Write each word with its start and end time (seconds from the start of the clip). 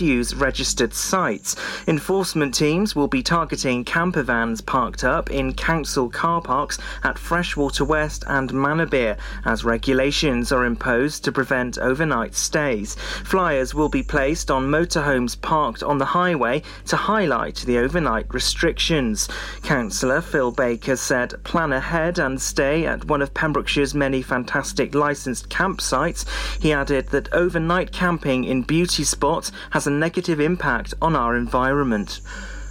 use 0.00 0.34
registered 0.34 0.94
sites. 0.94 1.56
Enforcement 1.86 2.54
teams 2.54 2.96
will 2.96 3.06
be 3.06 3.22
targeting 3.22 3.84
camper 3.84 4.22
vans 4.22 4.62
parked 4.62 5.04
up 5.04 5.30
in 5.30 5.52
council 5.52 6.08
car 6.08 6.40
parks 6.40 6.78
at 7.02 7.18
Freshwater 7.18 7.84
West 7.84 8.24
and 8.26 8.50
Manorbier 8.50 9.18
as 9.44 9.62
regulations 9.62 10.50
are 10.52 10.64
imposed 10.64 11.22
to 11.22 11.32
prevent 11.32 11.76
overnight 11.76 12.34
stays. 12.34 12.94
Flyers 13.24 13.74
will 13.74 13.90
be 13.90 14.02
placed 14.02 14.50
on 14.50 14.70
motorhomes 14.70 15.38
parked 15.38 15.82
on 15.82 15.98
the 15.98 16.06
highway 16.06 16.62
to 16.86 16.96
highlight 16.96 17.56
the 17.66 17.76
overnight 17.76 18.32
restrictions. 18.32 19.28
Councillor 19.64 20.22
Phil 20.22 20.50
Baker 20.50 20.96
said 20.96 21.34
plan 21.44 21.74
ahead 21.74 22.18
and 22.18 22.40
stay 22.40 22.86
at 22.86 23.04
one 23.04 23.20
of 23.20 23.34
Pembrokeshire's 23.34 23.94
many 23.94 24.22
fantastic 24.22 24.94
licensed 24.94 25.50
campsites. 25.50 26.24
He 26.58 26.72
added 26.72 27.08
that 27.08 27.30
overnight 27.34 27.92
camping 27.92 28.44
in 28.44 28.62
beauty 28.62 29.04
spots 29.04 29.52
has 29.74 29.88
a 29.88 29.90
negative 29.90 30.38
impact 30.38 30.94
on 31.02 31.16
our 31.16 31.36
environment. 31.36 32.20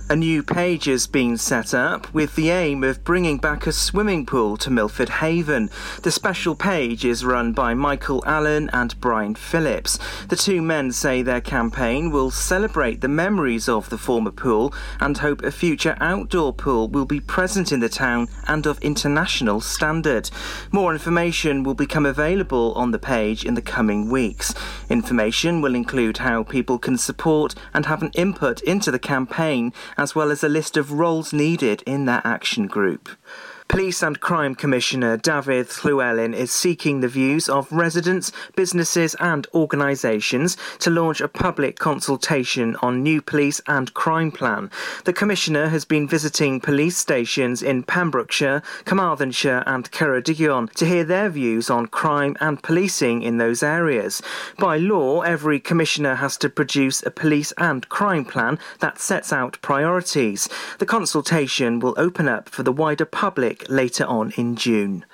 A 0.10 0.18
new 0.18 0.44
page 0.44 0.86
has 0.86 1.08
been 1.08 1.38
set 1.38 1.74
up 1.74 2.14
with 2.14 2.36
the 2.36 2.50
aim 2.50 2.84
of 2.84 3.06
bringing 3.06 3.38
back 3.38 3.66
a 3.66 3.72
swimming 3.72 4.26
pool 4.26 4.58
to 4.58 4.70
Milford 4.70 5.08
Haven. 5.08 5.70
The 6.02 6.12
special 6.12 6.56
page 6.56 7.06
is 7.06 7.24
run 7.24 7.54
by 7.54 7.74
Michael 7.74 8.22
Allen 8.28 8.70
and 8.74 9.00
Brian 9.00 9.34
Phillips. 9.34 9.98
The 10.28 10.36
two 10.36 10.62
men 10.62 10.92
say 10.92 11.22
their 11.22 11.40
campaign 11.40 12.12
will 12.12 12.32
celebrate 12.32 13.00
the 13.00 13.08
memories 13.08 13.70
of 13.70 13.90
the 13.90 13.98
former 13.98 14.32
pool 14.32 14.74
and 15.00 15.18
hope 15.18 15.42
a 15.42 15.52
future 15.52 15.96
outdoor 16.02 16.52
pool 16.54 16.90
will 16.90 17.06
be 17.06 17.22
present 17.22 17.72
in 17.72 17.80
the 17.80 17.90
town 17.90 18.28
and 18.46 18.68
of 18.68 18.82
international 18.82 19.62
standard. 19.62 20.30
More 20.72 20.92
information 20.92 21.64
will 21.64 21.76
become 21.76 22.06
available 22.06 22.74
on 22.74 22.92
the 22.92 23.00
page 23.00 23.46
in 23.46 23.54
the 23.54 23.62
coming 23.62 24.10
weeks. 24.10 24.54
Information 24.90 25.62
will 25.62 25.76
include 25.76 26.18
how 26.18 26.44
people 26.44 26.78
can 26.78 26.98
support 26.98 27.56
and 27.74 27.86
have 27.86 28.04
an 28.04 28.12
input 28.14 28.62
into 28.64 28.92
the 28.92 29.00
campaign 29.00 29.72
as 29.98 30.16
well 30.16 30.32
as 30.32 30.44
a 30.44 30.50
list 30.50 30.78
of 30.78 30.92
roles 30.92 31.34
needed 31.34 31.84
in 31.86 32.06
that 32.06 32.26
action 32.26 32.68
group. 32.68 33.10
Police 33.74 34.04
and 34.04 34.20
Crime 34.20 34.54
Commissioner 34.54 35.18
David 35.18 35.68
Llewellyn 35.84 36.36
is 36.36 36.52
seeking 36.52 37.00
the 37.00 37.08
views 37.08 37.50
of 37.50 37.72
residents, 37.72 38.32
businesses, 38.56 39.16
and 39.20 39.48
organisations 39.56 40.58
to 40.78 40.92
launch 40.92 41.20
a 41.22 41.28
public 41.28 41.80
consultation 41.80 42.76
on 42.84 43.02
new 43.02 43.20
police 43.20 43.60
and 43.66 43.92
crime 43.96 44.32
plan. 44.32 44.70
The 45.06 45.12
Commissioner 45.12 45.70
has 45.70 45.86
been 45.86 46.08
visiting 46.08 46.62
police 46.62 46.98
stations 46.98 47.64
in 47.64 47.82
Pembrokeshire, 47.82 48.62
Carmarthenshire, 48.86 49.64
and 49.66 49.90
Ceredigion 49.90 50.72
to 50.74 50.86
hear 50.86 51.04
their 51.04 51.30
views 51.32 51.72
on 51.72 51.88
crime 51.88 52.38
and 52.40 52.62
policing 52.62 53.24
in 53.24 53.40
those 53.40 53.64
areas. 53.64 54.22
By 54.60 54.78
law, 54.78 55.22
every 55.22 55.60
Commissioner 55.60 56.14
has 56.14 56.38
to 56.38 56.48
produce 56.48 57.02
a 57.08 57.10
police 57.10 57.52
and 57.58 57.90
crime 57.90 58.26
plan 58.26 58.60
that 58.82 59.00
sets 59.00 59.34
out 59.34 59.58
priorities. 59.64 60.48
The 60.78 60.86
consultation 60.86 61.80
will 61.80 61.96
open 61.98 62.28
up 62.28 62.50
for 62.50 62.62
the 62.62 62.72
wider 62.72 63.06
public 63.06 63.63
later 63.70 64.06
on 64.06 64.32
in 64.32 64.56
June. 64.56 65.06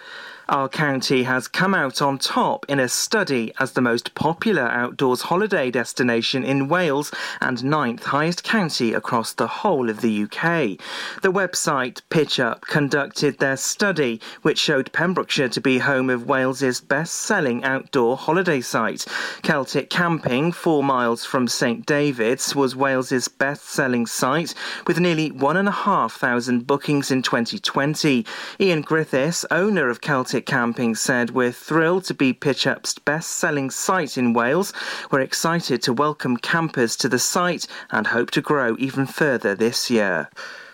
Our 0.49 0.67
county 0.67 1.21
has 1.23 1.47
come 1.47 1.75
out 1.75 2.01
on 2.01 2.17
top 2.17 2.65
in 2.67 2.79
a 2.79 2.89
study 2.89 3.53
as 3.59 3.73
the 3.73 3.81
most 3.81 4.15
popular 4.15 4.63
outdoors 4.63 5.21
holiday 5.21 5.69
destination 5.69 6.43
in 6.43 6.67
Wales 6.67 7.11
and 7.39 7.63
ninth 7.63 8.03
highest 8.05 8.43
county 8.43 8.93
across 8.93 9.31
the 9.33 9.45
whole 9.45 9.91
of 9.91 10.01
the 10.01 10.23
UK. 10.23 10.79
The 11.21 11.31
website 11.31 12.01
PitchUp 12.09 12.61
conducted 12.61 13.37
their 13.37 13.57
study, 13.57 14.19
which 14.41 14.57
showed 14.57 14.91
Pembrokeshire 14.91 15.49
to 15.49 15.61
be 15.61 15.77
home 15.77 16.09
of 16.09 16.25
Wales's 16.25 16.81
best-selling 16.81 17.63
outdoor 17.63 18.17
holiday 18.17 18.59
site. 18.59 19.05
Celtic 19.43 19.91
Camping, 19.91 20.51
four 20.51 20.83
miles 20.83 21.25
from 21.25 21.47
St 21.47 21.85
David's, 21.85 22.55
was 22.55 22.75
Wales's 22.75 23.27
best-selling 23.27 24.07
site 24.07 24.55
with 24.87 24.99
nearly 24.99 25.29
one 25.29 25.57
and 25.57 25.67
a 25.67 25.71
half 25.85 26.13
thousand 26.13 26.65
bookings 26.65 27.11
in 27.11 27.21
2020. 27.21 28.25
Ian 28.59 28.81
Griffiths, 28.81 29.45
owner 29.51 29.91
of 29.91 30.01
Celtic 30.01 30.38
Camping 30.45 30.95
said, 30.95 31.31
We're 31.31 31.51
thrilled 31.51 32.05
to 32.05 32.13
be 32.13 32.33
PitchUp's 32.33 32.97
best 32.99 33.29
selling 33.31 33.69
site 33.69 34.17
in 34.17 34.33
Wales. 34.33 34.73
We're 35.11 35.21
excited 35.21 35.81
to 35.83 35.93
welcome 35.93 36.37
campers 36.37 36.95
to 36.97 37.09
the 37.09 37.19
site 37.19 37.67
and 37.91 38.07
hope 38.07 38.31
to 38.31 38.41
grow 38.41 38.75
even 38.79 39.05
further 39.05 39.55
this 39.55 39.89
year. 39.89 40.29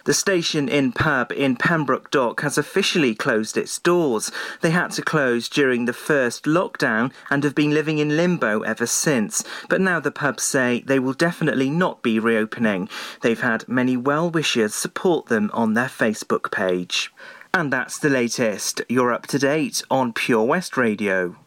The 0.06 0.14
Station 0.14 0.70
Inn 0.70 0.92
pub 0.92 1.32
in 1.32 1.56
Pembroke 1.56 2.12
Dock 2.12 2.42
has 2.42 2.60
officially 2.60 3.16
closed 3.16 3.58
its 3.58 3.80
doors. 3.80 4.32
They 4.62 4.70
had 4.70 4.92
to 4.92 5.02
close 5.02 5.50
during 5.50 5.86
the 5.86 5.94
first 5.94 6.44
lockdown 6.44 7.12
and 7.32 7.44
have 7.44 7.56
been 7.56 7.72
living 7.74 7.98
in 7.98 8.16
limbo 8.16 8.62
ever 8.62 8.86
since. 8.86 9.44
But 9.68 9.82
now 9.82 10.00
the 10.00 10.12
pubs 10.12 10.44
say 10.44 10.84
they 10.86 11.00
will 11.00 11.14
definitely 11.14 11.72
not 11.72 12.04
be 12.04 12.20
reopening. 12.20 12.88
They've 13.22 13.42
had 13.42 13.68
many 13.68 13.98
well 13.98 14.30
wishers 14.30 14.76
support 14.76 15.26
them 15.26 15.50
on 15.54 15.74
their 15.74 15.88
Facebook 15.88 16.52
page. 16.52 17.12
And 17.56 17.72
that's 17.72 18.00
the 18.00 18.10
latest. 18.10 18.82
You're 18.90 19.14
up 19.14 19.28
to 19.28 19.40
date 19.40 19.82
on 19.90 20.12
Pure 20.12 20.44
West 20.44 20.76
Radio. 20.76 21.38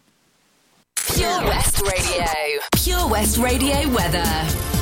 Pure 0.95 1.43
West 1.45 1.83
Radio. 1.83 2.25
Pure 2.73 3.09
West 3.11 3.37
Radio 3.37 3.87
weather. 3.91 4.25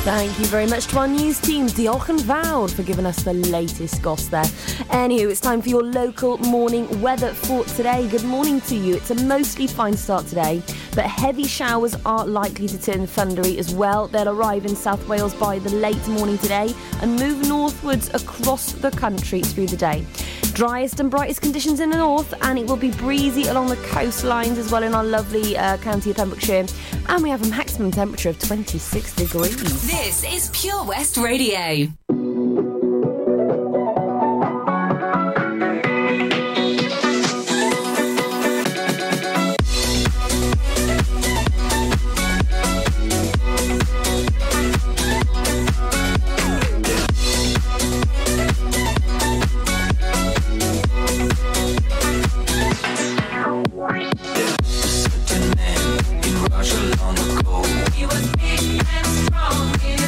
Thank 0.07 0.39
you 0.39 0.45
very 0.45 0.67
much 0.67 0.87
to 0.87 0.99
our 0.99 1.07
news 1.07 1.41
teams, 1.41 1.73
Diolch 1.73 2.07
and 2.07 2.21
Vowed, 2.21 2.71
for 2.71 2.83
giving 2.83 3.05
us 3.05 3.23
the 3.23 3.33
latest 3.33 4.01
goss 4.01 4.27
there. 4.27 4.45
Anywho, 4.93 5.29
it's 5.29 5.41
time 5.41 5.61
for 5.61 5.67
your 5.67 5.83
local 5.83 6.37
morning 6.37 7.01
weather 7.01 7.33
for 7.33 7.65
today. 7.65 8.07
Good 8.07 8.23
morning 8.23 8.61
to 8.61 8.75
you. 8.75 8.95
It's 8.95 9.11
a 9.11 9.15
mostly 9.25 9.67
fine 9.67 9.97
start 9.97 10.27
today, 10.27 10.63
but 10.97 11.05
heavy 11.05 11.45
showers 11.45 11.95
are 12.07 12.25
likely 12.25 12.67
to 12.67 12.81
turn 12.81 13.05
thundery 13.05 13.59
as 13.59 13.71
well. 13.71 14.07
They'll 14.07 14.29
arrive 14.29 14.65
in 14.65 14.75
South 14.75 15.07
Wales 15.07 15.31
by 15.35 15.59
the 15.59 15.69
late 15.69 16.07
morning 16.07 16.39
today 16.39 16.73
and 17.03 17.19
move 17.19 17.47
northwards 17.47 18.11
across 18.15 18.71
the 18.71 18.89
country 18.89 19.41
through 19.41 19.67
the 19.67 19.77
day. 19.77 20.03
Driest 20.53 20.99
and 20.99 21.11
brightest 21.11 21.41
conditions 21.41 21.81
in 21.81 21.91
the 21.91 21.97
north, 21.97 22.33
and 22.41 22.57
it 22.57 22.65
will 22.65 22.77
be 22.77 22.89
breezy 22.89 23.45
along 23.45 23.67
the 23.67 23.75
coastlines 23.75 24.57
as 24.57 24.71
well 24.71 24.81
in 24.81 24.95
our 24.95 25.03
lovely 25.03 25.55
uh, 25.55 25.77
county 25.77 26.09
of 26.09 26.15
Pembrokeshire. 26.15 26.65
And 27.09 27.21
we 27.21 27.29
have 27.29 27.43
a 27.43 27.47
maximum 27.47 27.91
temperature 27.91 28.29
of 28.29 28.39
26 28.39 29.13
degrees. 29.13 29.87
This 29.87 30.23
is 30.23 30.49
Pure 30.51 30.83
West 30.85 31.15
Radio. 31.17 31.93
He 53.77 53.83
was 58.05 58.25
big 58.33 58.81
and 58.81 59.05
strong 59.05 60.06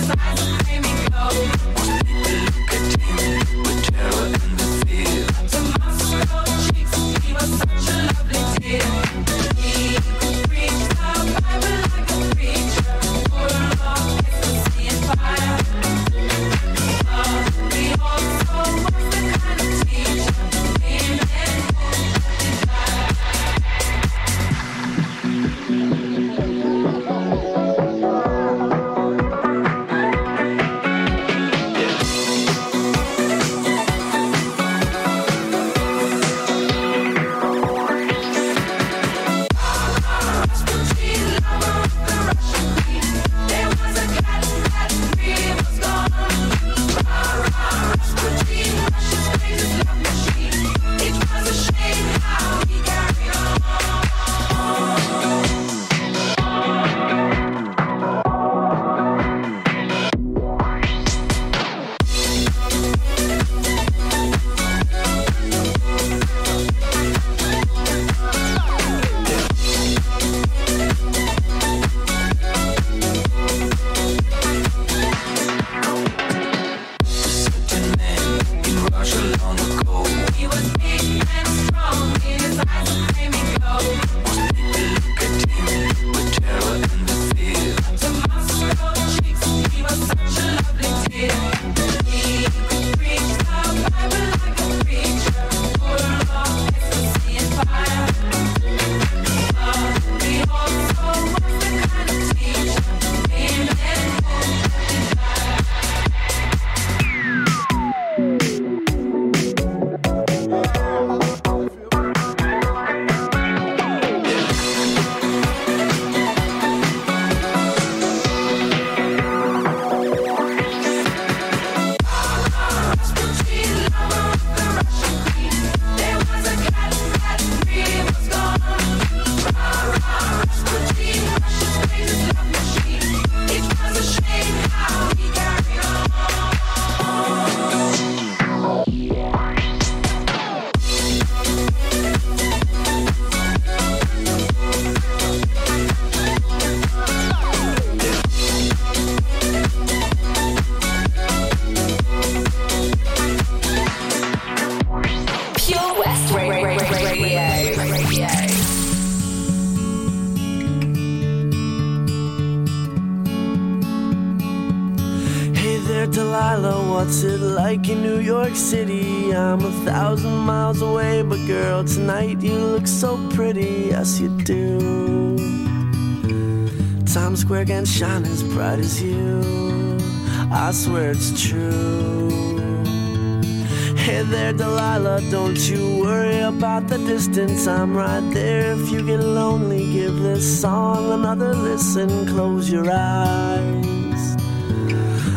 distance. 187.10 187.66
I'm 187.66 187.98
right 187.98 188.28
there. 188.36 188.74
If 188.74 188.92
you 188.92 189.04
get 189.04 189.20
lonely, 189.20 189.84
give 189.94 190.20
this 190.20 190.46
song 190.62 191.12
another 191.12 191.56
listen. 191.56 192.28
Close 192.28 192.70
your 192.70 192.88
eyes. 192.92 194.24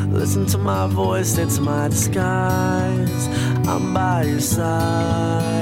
Listen 0.08 0.44
to 0.48 0.58
my 0.58 0.86
voice, 0.86 1.38
it's 1.38 1.58
my 1.58 1.88
disguise. 1.88 3.26
I'm 3.66 3.94
by 3.94 4.24
your 4.24 4.40
side. 4.40 5.61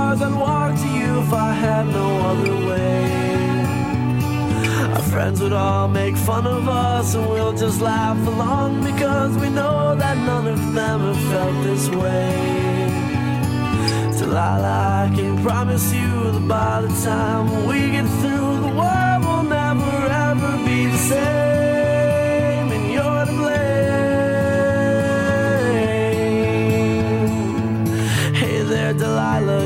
I'd 0.23 0.35
walk 0.35 0.75
to 0.75 0.87
you 0.87 1.19
if 1.21 1.33
I 1.33 1.51
had 1.53 1.85
no 1.87 2.07
other 2.29 2.55
way. 2.67 3.03
Our 4.95 5.05
friends 5.11 5.41
would 5.41 5.53
all 5.53 5.87
make 5.87 6.15
fun 6.15 6.45
of 6.45 6.67
us, 6.69 7.15
and 7.15 7.27
we'll 7.27 7.53
just 7.53 7.81
laugh 7.81 8.19
along 8.27 8.83
because 8.83 9.35
we 9.37 9.49
know 9.49 9.95
that 9.95 10.17
none 10.17 10.47
of 10.47 10.73
them 10.73 10.99
have 10.99 11.21
felt 11.31 11.63
this 11.63 11.89
way. 11.89 12.89
Delilah, 14.17 15.09
I 15.09 15.15
can 15.15 15.41
promise 15.43 15.91
you 15.91 16.31
that 16.31 16.47
by 16.47 16.81
the 16.81 16.93
time 17.03 17.65
we 17.67 17.91
get 17.91 18.07
through, 18.21 18.61
the 18.65 18.73
world 18.79 19.21
will 19.25 19.43
never 19.43 20.07
ever 20.29 20.51
be 20.65 20.85
the 20.85 20.97
same, 21.13 22.71
and 22.75 22.85
you're 22.93 23.25
to 23.25 23.33
blame. 23.41 23.71
Hey 28.35 28.57
there, 28.63 28.93
Delilah, 28.93 29.65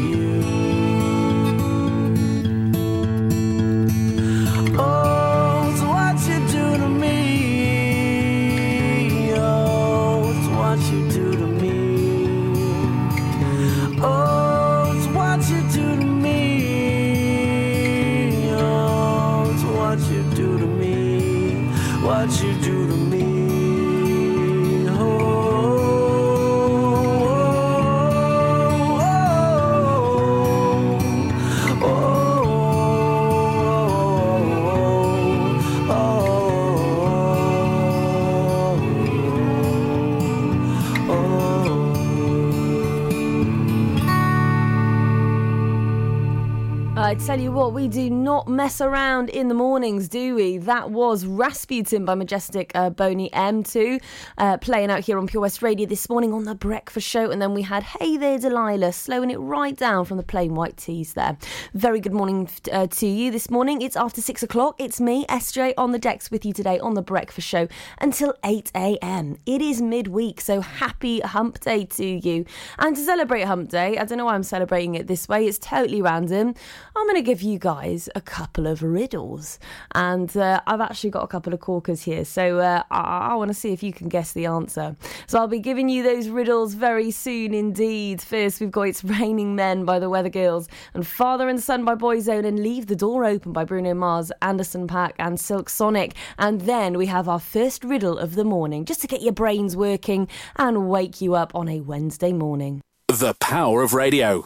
tell 47.25 47.39
you 47.39 47.51
what, 47.51 47.71
we 47.71 47.87
do 47.87 48.09
not 48.09 48.47
mess 48.47 48.81
around 48.81 49.29
in 49.29 49.47
the 49.47 49.53
mornings, 49.53 50.09
do 50.09 50.33
we? 50.33 50.57
That 50.57 50.89
was 50.89 51.23
Rasputin 51.23 52.03
by 52.03 52.15
Majestic 52.15 52.71
uh, 52.73 52.89
Boney 52.89 53.29
M2 53.29 54.01
uh, 54.39 54.57
playing 54.57 54.89
out 54.89 55.01
here 55.01 55.19
on 55.19 55.27
Pure 55.27 55.41
West 55.41 55.61
Radio 55.61 55.85
this 55.85 56.09
morning 56.09 56.33
on 56.33 56.45
The 56.45 56.55
Breakfast 56.55 57.07
Show. 57.07 57.29
And 57.29 57.39
then 57.39 57.53
we 57.53 57.61
had 57.61 57.83
Hey 57.83 58.17
There 58.17 58.39
Delilah 58.39 58.91
slowing 58.91 59.29
it 59.29 59.37
right 59.37 59.77
down 59.77 60.05
from 60.05 60.17
the 60.17 60.23
Plain 60.23 60.55
White 60.55 60.77
T's 60.77 61.13
there. 61.13 61.37
Very 61.75 61.99
good 61.99 62.11
morning 62.11 62.49
uh, 62.71 62.87
to 62.87 63.05
you 63.05 63.29
this 63.29 63.51
morning. 63.51 63.83
It's 63.83 63.95
after 63.95 64.19
six 64.19 64.41
o'clock. 64.41 64.75
It's 64.79 64.99
me, 64.99 65.25
SJ, 65.27 65.75
on 65.77 65.91
the 65.91 65.99
decks 65.99 66.31
with 66.31 66.43
you 66.43 66.53
today 66.53 66.79
on 66.79 66.95
The 66.95 67.03
Breakfast 67.03 67.47
Show 67.47 67.67
until 67.99 68.33
8 68.43 68.71
a.m. 68.75 69.37
It 69.45 69.61
is 69.61 69.79
midweek, 69.79 70.41
so 70.41 70.61
happy 70.61 71.19
hump 71.19 71.59
day 71.59 71.85
to 71.85 72.05
you. 72.05 72.45
And 72.79 72.95
to 72.95 73.03
celebrate 73.03 73.43
hump 73.43 73.69
day, 73.69 73.99
I 73.99 74.05
don't 74.05 74.17
know 74.17 74.25
why 74.25 74.33
I'm 74.33 74.41
celebrating 74.41 74.95
it 74.95 75.05
this 75.05 75.29
way, 75.29 75.45
it's 75.45 75.59
totally 75.59 76.01
random. 76.01 76.55
I'm 76.95 77.10
going 77.11 77.21
to 77.21 77.29
give 77.29 77.41
you 77.41 77.59
guys 77.59 78.07
a 78.15 78.21
couple 78.21 78.65
of 78.65 78.81
riddles. 78.81 79.59
And 79.93 80.35
uh, 80.37 80.61
I've 80.65 80.79
actually 80.79 81.09
got 81.09 81.23
a 81.23 81.27
couple 81.27 81.53
of 81.53 81.59
corkers 81.59 82.03
here. 82.03 82.23
So 82.23 82.59
uh, 82.59 82.83
I, 82.89 83.31
I 83.31 83.35
want 83.35 83.49
to 83.49 83.53
see 83.53 83.73
if 83.73 83.83
you 83.83 83.91
can 83.91 84.07
guess 84.07 84.31
the 84.31 84.45
answer. 84.45 84.95
So 85.27 85.37
I'll 85.37 85.49
be 85.49 85.59
giving 85.59 85.89
you 85.89 86.03
those 86.03 86.29
riddles 86.29 86.73
very 86.73 87.11
soon 87.11 87.53
indeed. 87.53 88.21
First, 88.21 88.61
we've 88.61 88.71
got 88.71 88.83
It's 88.83 89.03
Raining 89.03 89.57
Men 89.57 89.83
by 89.83 89.99
the 89.99 90.09
Weather 90.09 90.29
Girls 90.29 90.69
and 90.93 91.05
Father 91.05 91.49
and 91.49 91.61
Son 91.61 91.83
by 91.83 91.95
Boyzone 91.95 92.45
and 92.45 92.63
Leave 92.63 92.87
the 92.87 92.95
Door 92.95 93.25
Open 93.25 93.51
by 93.51 93.65
Bruno 93.65 93.93
Mars, 93.93 94.31
Anderson 94.41 94.87
Paak, 94.87 95.11
and 95.19 95.37
Silk 95.37 95.67
Sonic. 95.67 96.15
And 96.39 96.61
then 96.61 96.97
we 96.97 97.07
have 97.07 97.27
our 97.27 97.41
first 97.41 97.83
riddle 97.83 98.17
of 98.17 98.35
the 98.35 98.45
morning 98.45 98.85
just 98.85 99.01
to 99.01 99.07
get 99.07 99.21
your 99.21 99.33
brains 99.33 99.75
working 99.75 100.29
and 100.55 100.89
wake 100.89 101.19
you 101.19 101.35
up 101.35 101.53
on 101.53 101.67
a 101.67 101.81
Wednesday 101.81 102.31
morning. 102.31 102.79
The 103.09 103.33
power 103.41 103.81
of 103.81 103.93
radio. 103.93 104.45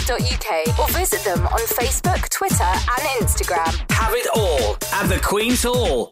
or 0.79 0.87
visit 0.89 1.23
them 1.23 1.45
on 1.47 1.59
Facebook, 1.67 2.27
Twitter, 2.29 2.63
and 2.63 3.01
Instagram. 3.21 3.91
Have 3.91 4.13
it 4.13 4.27
all 4.35 4.77
at 4.93 5.07
the 5.07 5.19
Queen's 5.21 5.63
Hall. 5.63 6.11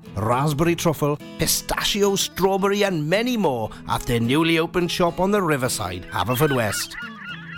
raspberry 0.15 0.75
truffle, 0.75 1.17
pistachio, 1.37 2.15
strawberry, 2.15 2.83
and 2.83 3.07
many 3.07 3.37
more 3.37 3.69
at 3.87 4.01
their 4.03 4.19
newly 4.19 4.59
opened 4.59 4.91
shop 4.91 5.19
on 5.19 5.31
the 5.31 5.41
riverside, 5.41 6.03
Haverfordwest. 6.11 6.95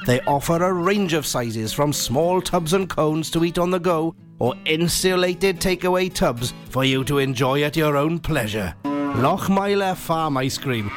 They 0.05 0.19
offer 0.21 0.61
a 0.63 0.73
range 0.73 1.13
of 1.13 1.25
sizes 1.25 1.71
from 1.71 1.93
small 1.93 2.41
tubs 2.41 2.73
and 2.73 2.89
cones 2.89 3.29
to 3.31 3.45
eat 3.45 3.57
on 3.57 3.69
the 3.69 3.79
go 3.79 4.15
or 4.39 4.55
insulated 4.65 5.59
takeaway 5.59 6.13
tubs 6.13 6.53
for 6.69 6.83
you 6.83 7.03
to 7.05 7.19
enjoy 7.19 7.63
at 7.63 7.77
your 7.77 7.95
own 7.95 8.19
pleasure. 8.19 8.75
Lochmeyler 8.83 9.95
Farm 9.95 10.37
Ice 10.37 10.57
Cream. 10.57 10.91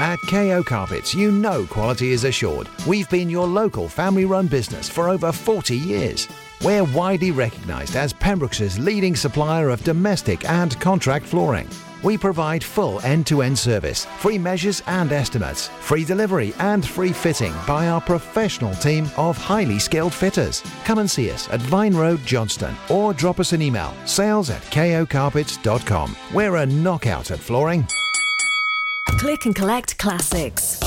At 0.00 0.20
KO 0.28 0.62
Carpets, 0.62 1.12
you 1.12 1.32
know 1.32 1.66
quality 1.66 2.12
is 2.12 2.24
assured. 2.24 2.68
We've 2.86 3.10
been 3.10 3.28
your 3.28 3.46
local 3.46 3.88
family 3.88 4.24
run 4.24 4.46
business 4.46 4.88
for 4.88 5.08
over 5.08 5.32
40 5.32 5.76
years. 5.76 6.28
We're 6.64 6.84
widely 6.84 7.30
recognised 7.30 7.94
as 7.94 8.12
Pembroke's 8.12 8.78
leading 8.78 9.14
supplier 9.14 9.68
of 9.70 9.84
domestic 9.84 10.48
and 10.48 10.78
contract 10.80 11.24
flooring. 11.26 11.68
We 12.02 12.16
provide 12.16 12.62
full 12.62 13.00
end 13.00 13.26
to 13.28 13.42
end 13.42 13.58
service, 13.58 14.04
free 14.18 14.38
measures 14.38 14.82
and 14.86 15.10
estimates, 15.10 15.68
free 15.80 16.04
delivery 16.04 16.54
and 16.58 16.86
free 16.86 17.12
fitting 17.12 17.52
by 17.66 17.88
our 17.88 18.00
professional 18.00 18.74
team 18.74 19.08
of 19.16 19.36
highly 19.36 19.78
skilled 19.78 20.14
fitters. 20.14 20.62
Come 20.84 20.98
and 20.98 21.10
see 21.10 21.30
us 21.30 21.48
at 21.50 21.60
Vine 21.62 21.94
Road, 21.94 22.20
Johnston, 22.24 22.74
or 22.88 23.12
drop 23.14 23.40
us 23.40 23.52
an 23.52 23.62
email 23.62 23.94
sales 24.04 24.50
at 24.50 24.62
kocarpets.com. 24.62 26.16
We're 26.32 26.56
a 26.56 26.66
knockout 26.66 27.30
at 27.30 27.40
flooring. 27.40 27.86
Click 29.18 29.46
and 29.46 29.54
collect 29.54 29.98
classics. 29.98 30.80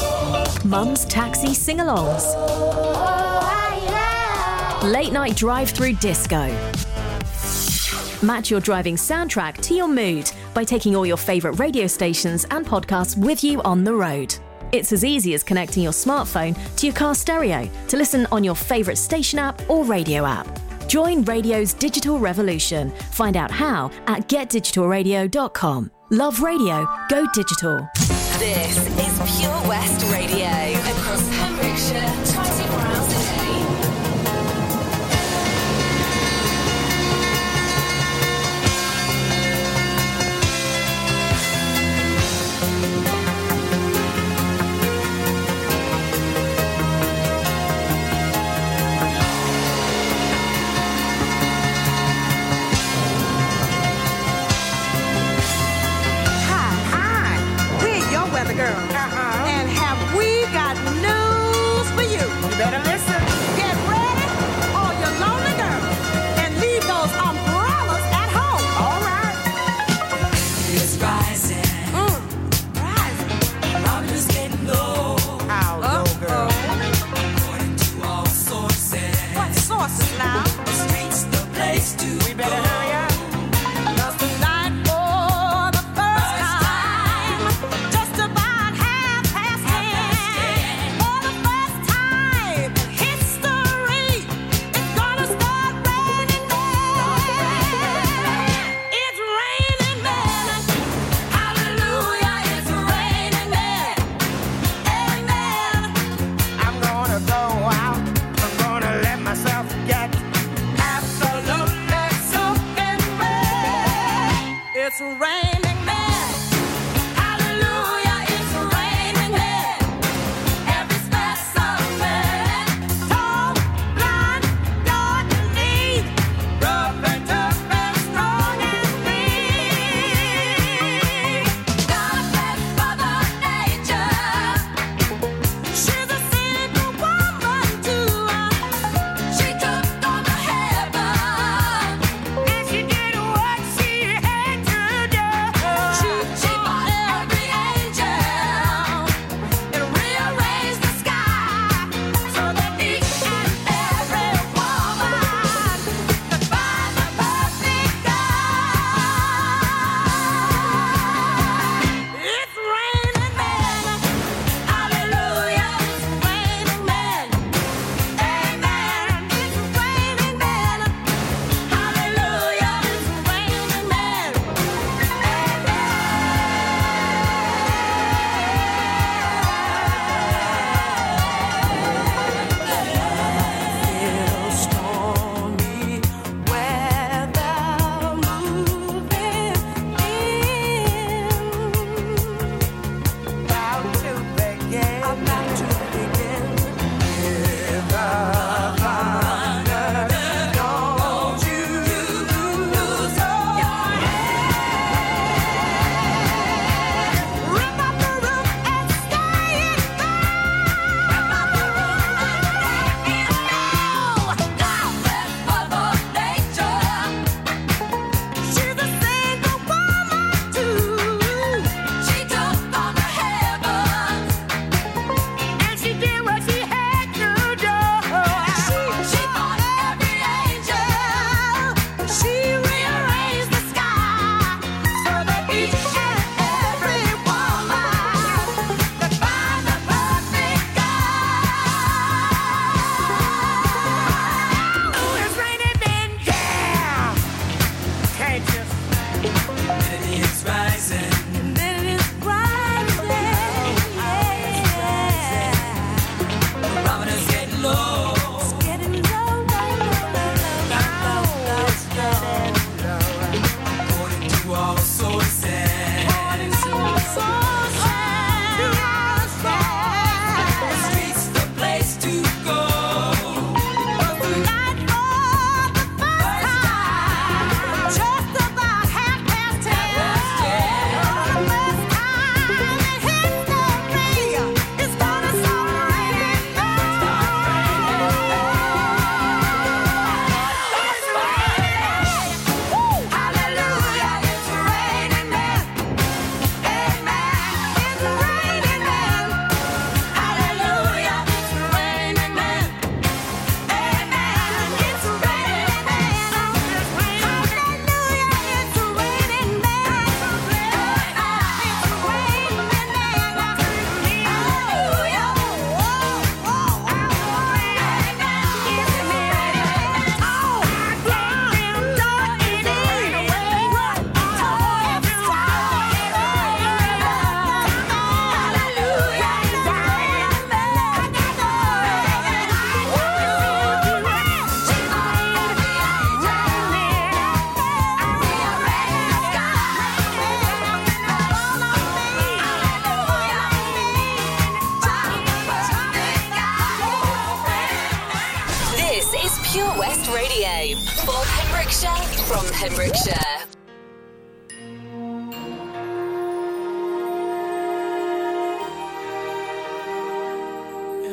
Mum's 0.64 1.06
taxi 1.06 1.54
sing 1.54 1.78
alongs. 1.80 2.24
Oh, 2.36 3.71
Late 4.84 5.14
night 5.14 5.36
drive 5.36 5.70
through 5.70 5.94
disco. 5.94 6.48
Match 8.26 8.50
your 8.50 8.60
driving 8.60 8.96
soundtrack 8.96 9.62
to 9.62 9.76
your 9.76 9.88
mood 9.88 10.32
by 10.56 10.64
taking 10.64 10.96
all 10.96 11.06
your 11.06 11.18
favourite 11.18 11.60
radio 11.60 11.86
stations 11.86 12.48
and 12.50 12.66
podcasts 12.66 13.16
with 13.16 13.44
you 13.44 13.62
on 13.62 13.84
the 13.84 13.94
road. 13.94 14.34
It's 14.72 14.92
as 14.92 15.06
easy 15.06 15.36
as 15.36 15.44
connecting 15.44 15.84
your 15.84 15.92
smartphone 15.92 16.58
to 16.78 16.88
your 16.88 16.96
car 16.96 17.14
stereo 17.14 17.70
to 17.90 17.98
listen 17.98 18.26
on 18.32 18.44
your 18.44 18.56
favourite 18.56 18.98
station 18.98 19.38
app 19.38 19.62
or 19.70 19.86
radio 19.86 20.26
app. 20.26 20.48
Join 20.88 21.24
radio's 21.26 21.76
digital 21.76 22.18
revolution. 22.18 22.90
Find 23.12 23.38
out 23.38 23.52
how 23.52 23.92
at 24.08 24.28
getdigitalradio.com. 24.30 25.92
Love 26.10 26.42
radio, 26.42 26.88
go 27.08 27.28
digital. 27.36 27.88
This 28.40 28.78
is 28.78 29.40
Pure 29.40 29.68
West 29.70 30.12
Radio 30.12 30.48
across 30.48 31.30
Pembrokeshire 31.38 32.51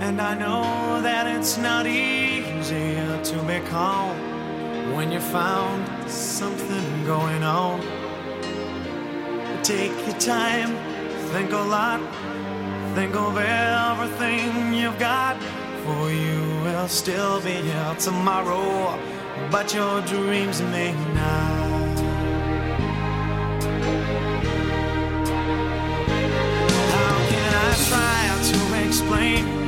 and 0.00 0.20
I 0.20 0.34
know 0.34 1.02
that 1.02 1.26
it's 1.26 1.58
not 1.58 1.86
easy 1.86 2.94
to 3.30 3.42
be 3.46 3.60
calm 3.68 4.16
when 4.94 5.10
you 5.10 5.20
found 5.20 6.10
something 6.10 7.04
going 7.04 7.42
on. 7.42 7.80
Take 9.62 9.92
your 10.06 10.18
time, 10.18 10.76
think 11.32 11.52
a 11.52 11.56
lot, 11.56 12.00
think 12.94 13.14
of 13.14 13.36
everything 13.38 14.72
you've 14.72 14.98
got. 14.98 15.36
For 15.84 16.10
you 16.10 16.40
will 16.62 16.88
still 16.88 17.40
be 17.40 17.54
here 17.54 17.96
tomorrow, 17.98 18.98
but 19.50 19.74
your 19.74 20.00
dreams 20.02 20.62
may 20.62 20.92
not. 21.14 21.98
How 26.94 27.16
can 27.30 27.52
I 27.54 27.70
try 27.88 28.18
to 28.50 28.86
explain 28.86 29.67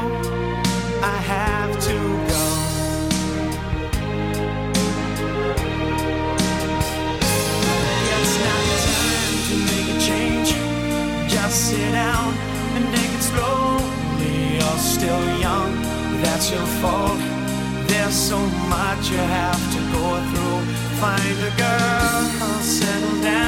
sit 11.51 11.91
down 11.91 12.33
and 12.75 12.85
take 12.95 13.13
it 13.13 13.21
slowly. 13.21 14.55
You're 14.55 14.79
still 14.79 15.39
young, 15.39 15.81
that's 16.23 16.49
your 16.49 16.65
fault. 16.81 17.19
There's 17.87 18.15
so 18.15 18.39
much 18.69 19.09
you 19.09 19.17
have 19.17 19.61
to 19.75 19.79
go 19.91 20.05
through. 20.31 20.59
Find 21.01 21.37
a 21.43 21.53
girl, 21.57 22.61
settle 22.61 23.21
down. 23.21 23.40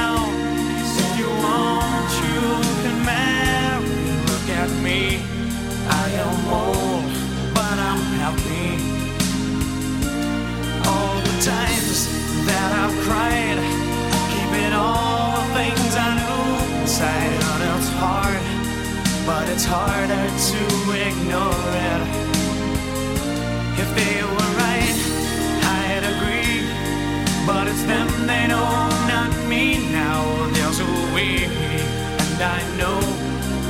It's 19.54 19.64
harder 19.64 20.26
to 20.50 20.60
ignore 21.08 21.70
it. 21.92 22.02
If 23.78 23.88
they 23.94 24.16
were 24.24 24.50
right, 24.64 24.98
I'd 25.78 26.04
agree. 26.12 26.66
But 27.46 27.68
it's 27.68 27.84
them 27.84 28.08
they 28.26 28.48
know, 28.48 28.66
not 29.06 29.30
me 29.48 29.78
now. 29.92 30.22
There's 30.54 30.80
a 30.80 30.90
way, 31.14 31.44
and 31.44 32.42
I 32.42 32.60
know 32.80 32.98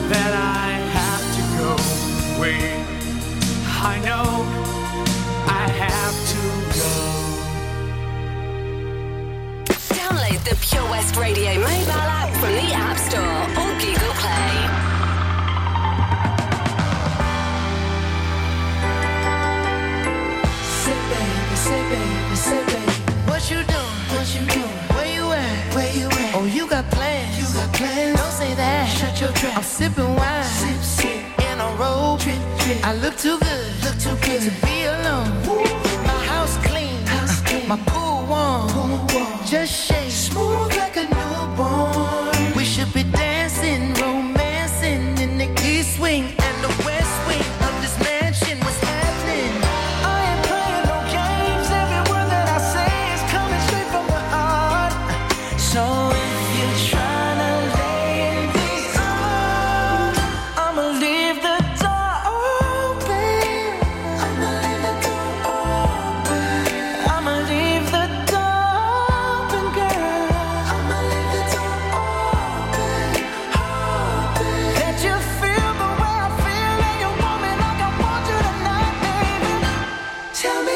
that 0.09 0.33
I 0.33 0.69
have 0.99 1.25
to 1.37 1.43
go 1.61 1.71
away. 2.39 2.63
I 3.93 3.95
know 4.09 4.29
I 5.61 5.65
have 5.85 6.17
to 6.33 6.41
go. 6.81 6.93
Download 9.93 10.41
the 10.49 10.57
Pure 10.65 10.89
West 10.91 11.15
Radio 11.17 11.53
mobile 11.61 12.09
app 12.21 12.31
from 12.41 12.53
the 12.53 12.73
App 12.73 12.97
Store 12.97 13.43
or 13.61 13.71
Google 13.79 14.15
Play. 14.23 14.84
Trap. 29.45 29.57
I'm 29.59 29.63
sipping 29.63 30.17
wine. 30.17 30.45
Sip, 30.45 30.83
sip. 30.83 31.41
In 31.51 31.61
a 31.61 31.69
robe. 31.77 32.19
Drip, 32.21 32.41
drip. 32.61 32.87
I 32.87 32.95
look 32.95 33.15
too 33.19 33.39
good. 33.41 33.85
Look 33.85 33.99
too 33.99 34.17
good 34.25 34.41
to 34.41 34.51
be 34.65 34.85
alone. 34.85 35.29
My 36.07 36.19
house 36.33 36.57
clean. 36.67 36.97
House 37.05 37.43
clean. 37.43 37.69
My 37.69 37.77
pool 37.85 38.25
warm. 38.27 38.69
Pool 38.71 39.07
warm. 39.13 39.45
Just 39.45 39.73
shake. 39.87 40.11
Smooth 40.11 40.75
like 40.79 40.97
a 40.97 41.05
newborn. 41.15 42.24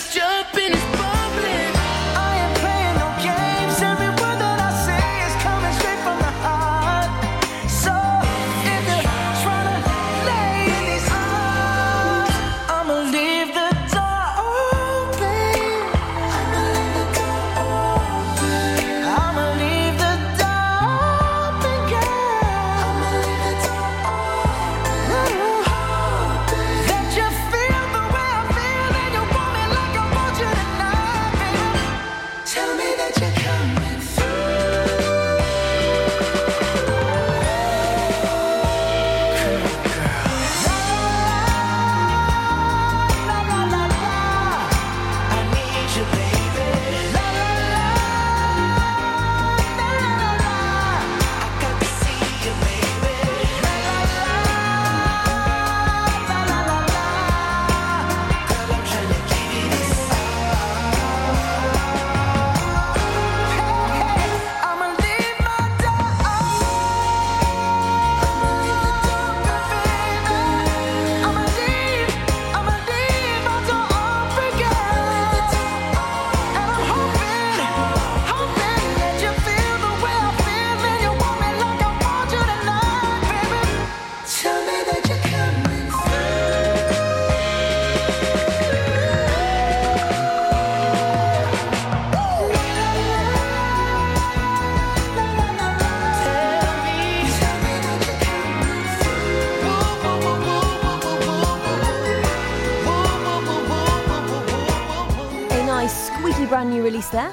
bathtub. 0.00 0.20
Girl, 0.54 0.56
it's 0.56 0.99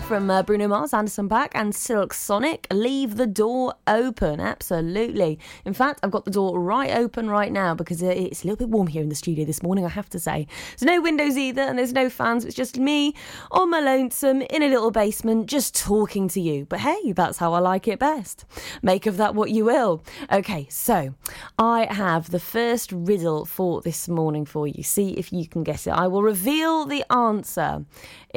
from 0.07 0.29
uh, 0.29 0.41
Bruno 0.41 0.69
Mars, 0.69 0.93
Anderson 0.93 1.27
.Paak, 1.27 1.49
and 1.53 1.75
Silk 1.75 2.13
Sonic. 2.13 2.65
Leave 2.71 3.17
the 3.17 3.27
door 3.27 3.73
open, 3.87 4.39
absolutely. 4.39 5.37
In 5.65 5.73
fact, 5.73 5.99
I've 6.01 6.11
got 6.11 6.23
the 6.23 6.31
door 6.31 6.57
right 6.61 6.95
open 6.95 7.29
right 7.29 7.51
now 7.51 7.75
because 7.75 8.01
it's 8.01 8.43
a 8.43 8.47
little 8.47 8.55
bit 8.55 8.69
warm 8.69 8.87
here 8.87 9.03
in 9.03 9.09
the 9.09 9.15
studio 9.15 9.43
this 9.43 9.61
morning, 9.61 9.85
I 9.85 9.89
have 9.89 10.09
to 10.11 10.19
say. 10.19 10.47
There's 10.69 10.83
no 10.83 11.01
windows 11.01 11.37
either, 11.37 11.61
and 11.61 11.77
there's 11.77 11.91
no 11.91 12.09
fans. 12.09 12.45
It's 12.45 12.55
just 12.55 12.77
me 12.77 13.15
on 13.51 13.69
my 13.69 13.81
lonesome 13.81 14.43
in 14.43 14.63
a 14.63 14.69
little 14.69 14.91
basement, 14.91 15.47
just 15.47 15.75
talking 15.75 16.29
to 16.29 16.39
you. 16.39 16.65
But 16.69 16.79
hey, 16.79 17.11
that's 17.11 17.37
how 17.37 17.51
I 17.51 17.59
like 17.59 17.85
it 17.89 17.99
best. 17.99 18.45
Make 18.81 19.07
of 19.07 19.17
that 19.17 19.35
what 19.35 19.51
you 19.51 19.65
will. 19.65 20.03
Okay, 20.31 20.67
so 20.69 21.15
I 21.59 21.85
have 21.93 22.29
the 22.29 22.39
first 22.39 22.93
riddle 22.93 23.43
for 23.43 23.81
this 23.81 24.07
morning 24.07 24.45
for 24.45 24.67
you. 24.67 24.83
See 24.83 25.09
if 25.11 25.33
you 25.33 25.49
can 25.49 25.63
guess 25.63 25.85
it. 25.85 25.91
I 25.91 26.07
will 26.07 26.23
reveal 26.23 26.85
the 26.85 27.03
answer 27.11 27.83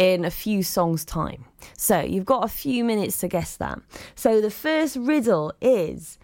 in 0.01 0.25
a 0.25 0.31
few 0.31 0.63
songs' 0.63 1.05
time. 1.05 1.45
So 1.77 2.01
you've 2.01 2.25
got 2.25 2.43
a 2.43 2.49
few 2.49 2.85
minutes 2.85 3.19
to 3.19 3.29
guess 3.29 3.59
that. 3.59 3.79
So 4.15 4.41
the 4.41 4.51
first 4.51 4.97
riddle 4.97 5.53
is 5.61 6.19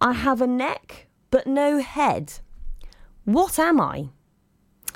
I 0.00 0.14
have 0.14 0.40
a 0.40 0.46
neck 0.46 1.06
but 1.30 1.46
no 1.46 1.80
head. 1.80 2.32
What 3.26 3.58
am 3.58 3.78
I? 3.78 4.08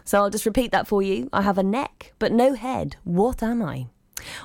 So 0.05 0.19
I'll 0.19 0.31
just 0.31 0.47
repeat 0.47 0.73
that 0.73 0.89
for 0.89 1.03
you. 1.03 1.29
I 1.35 1.43
have 1.43 1.59
a 1.59 1.63
neck 1.63 2.15
but 2.19 2.33
no 2.33 2.55
head. 2.55 2.97
What 3.05 3.43
am 3.43 3.63
I? 3.63 3.89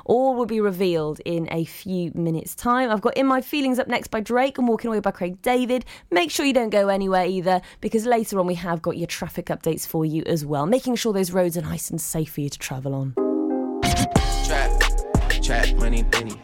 All 0.04 0.36
will 0.36 0.46
be 0.46 0.60
revealed 0.60 1.22
in 1.24 1.48
a 1.50 1.64
few 1.64 2.12
minutes' 2.14 2.56
time. 2.56 2.92
I've 2.92 3.00
got 3.00 3.16
In 3.16 3.28
My 3.28 3.40
Feelings 3.40 3.80
up 3.80 3.88
next 3.88 4.10
by 4.10 4.20
Drake 4.20 4.58
and 4.58 4.68
Walking 4.68 4.90
Away 4.90 5.00
by 5.00 5.12
Craig 5.12 5.42
David. 5.42 5.86
Make 6.12 6.32
sure 6.32 6.46
you 6.46 6.52
don't 6.52 6.70
go 6.70 6.90
anywhere 6.90 7.26
either 7.26 7.62
because 7.80 8.06
later 8.06 8.42
on 8.42 8.48
we 8.48 8.56
have 8.56 8.82
got 8.82 8.98
your 8.98 9.08
traffic 9.08 9.46
updates 9.46 9.88
for 9.88 10.04
you 10.04 10.24
as 10.26 10.46
well, 10.46 10.66
making 10.66 10.96
sure 10.98 11.14
those 11.14 11.32
roads 11.32 11.58
are 11.58 11.62
nice 11.62 11.90
and 11.90 12.02
safe 12.02 12.34
for 12.34 12.42
you 12.42 12.50
to 12.50 12.60
travel 12.60 12.94
on. 12.94 13.29
Trap, 14.46 14.72
trap, 15.42 15.76
money, 15.76 16.04
penny. 16.04 16.36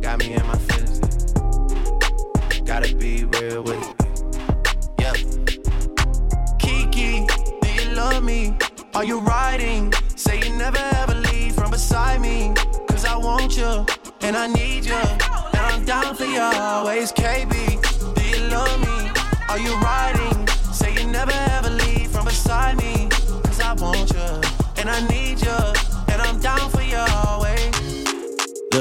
Got 0.00 0.18
me 0.18 0.34
in 0.34 0.46
my 0.46 0.56
feelings. 0.58 1.32
Gotta 2.62 2.94
be 2.96 3.24
real 3.24 3.62
with 3.62 3.80
it. 3.88 3.94
Yep. 5.00 5.16
Kiki, 6.58 7.26
do 7.60 7.68
you 7.72 7.90
love 7.94 8.22
me? 8.22 8.56
Are 8.94 9.04
you 9.04 9.20
riding? 9.20 9.92
Say 10.16 10.40
you 10.40 10.52
never 10.56 10.78
ever 10.96 11.14
leave 11.14 11.54
from 11.54 11.70
beside 11.70 12.20
me. 12.20 12.52
Cause 12.88 13.04
I 13.04 13.16
want 13.16 13.56
you 13.56 13.86
and 14.20 14.36
I 14.36 14.46
need 14.46 14.84
you. 14.84 14.94
And 14.94 15.62
I'm 15.70 15.84
down 15.84 16.14
for 16.14 16.24
you 16.24 16.40
always. 16.40 17.12
KB, 17.12 18.14
do 18.14 18.22
you 18.28 18.48
love 18.48 18.80
me? 18.80 19.10
Are 19.48 19.58
you 19.58 19.74
riding? 19.80 20.51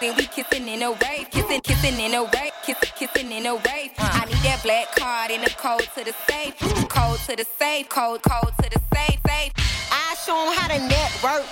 Then 0.00 0.14
we 0.16 0.26
kissing 0.26 0.68
in 0.68 0.82
a 0.82 0.92
wave, 0.92 1.28
kissing, 1.28 1.60
kissing 1.60 1.98
in 1.98 2.14
a 2.14 2.22
wave, 2.22 2.52
kissing, 2.64 2.90
kissing 2.96 3.32
in 3.32 3.46
a 3.46 3.54
wave. 3.56 3.90
I 3.98 4.26
need 4.26 4.36
that 4.46 4.60
black 4.62 4.94
card 4.94 5.32
in 5.32 5.40
the 5.40 5.50
code 5.50 5.88
to 5.96 6.04
the 6.04 6.14
safe, 6.28 6.56
code 6.88 7.18
to 7.26 7.34
the 7.34 7.44
safe, 7.58 7.88
code, 7.88 8.22
code 8.22 8.52
to 8.62 8.70
the 8.70 8.80
safe, 8.94 9.18
safe. 9.26 9.52
I 9.90 10.14
show 10.24 10.38
'em 10.38 10.56
how 10.56 10.68
to 10.68 10.78
network. 10.86 11.44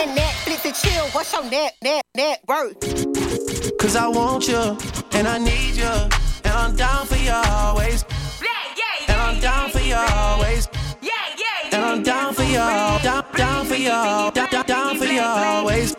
And 0.00 0.18
Netflix 0.18 0.64
and 0.64 0.74
chill, 0.74 1.06
what's 1.12 1.32
your 1.32 1.44
net, 1.44 1.76
net, 1.82 2.04
net 2.16 2.40
worth? 2.48 2.80
Cause 3.78 3.94
I 3.94 4.08
want 4.08 4.48
you, 4.48 4.76
and 5.12 5.28
I 5.28 5.38
need 5.38 5.76
you, 5.76 5.94
and 6.44 6.52
I'm 6.52 6.74
down 6.74 7.06
for 7.06 7.16
you 7.16 7.30
always. 7.30 8.04
Yeah, 8.42 8.48
yeah. 8.76 9.12
And 9.12 9.20
I'm 9.22 9.38
down 9.40 9.70
for 9.70 9.78
you 9.78 9.94
always. 9.94 10.66
Yeah, 11.00 11.12
yeah. 11.38 11.76
And 11.76 11.84
I'm 11.84 12.02
down 12.02 12.34
for 12.34 12.42
you, 12.42 12.54
down, 13.04 13.24
down 13.36 13.66
for 13.66 13.76
you, 13.76 13.90
down, 13.90 14.32
down, 14.50 14.66
down 14.66 14.98
for 14.98 15.04
you 15.04 15.20
always. 15.20 15.94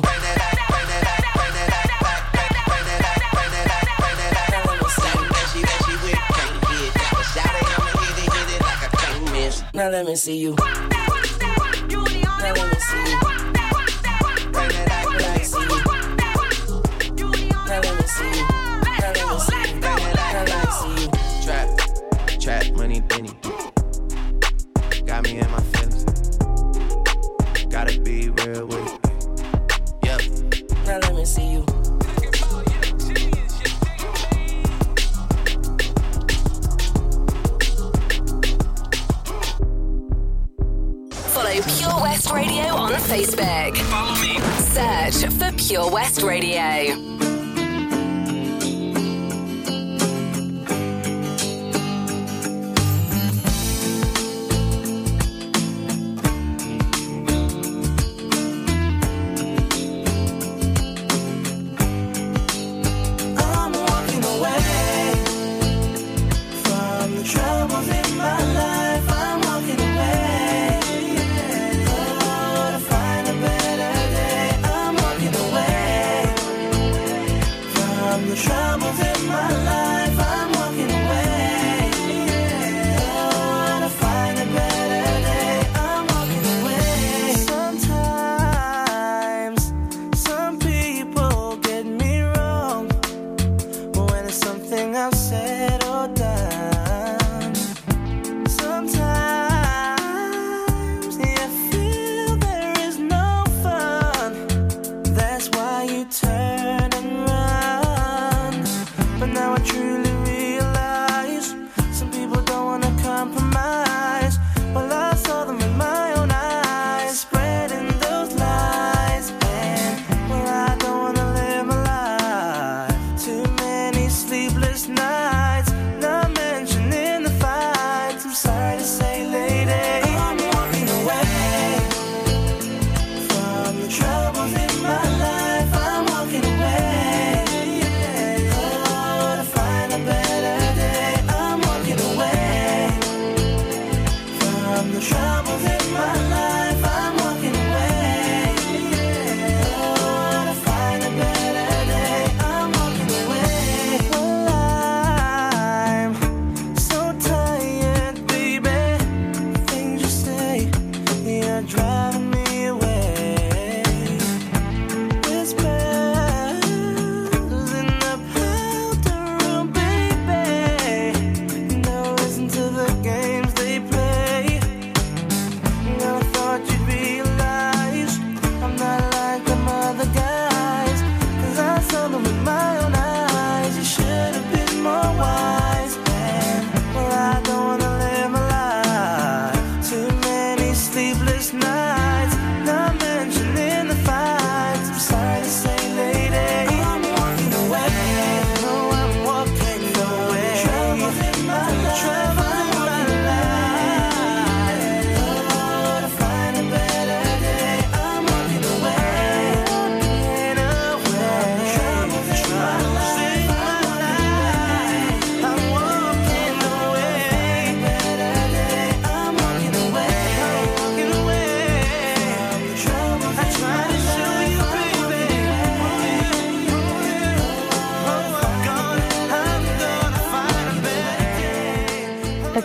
Bring 0.00 0.20
that 0.22 0.36
back, 0.38 0.68
bring 0.68 0.86
that 0.86 1.02
back. 1.02 1.24
Now 9.74 9.88
let 9.88 10.06
me 10.06 10.14
see 10.14 10.38
you. 10.38 10.56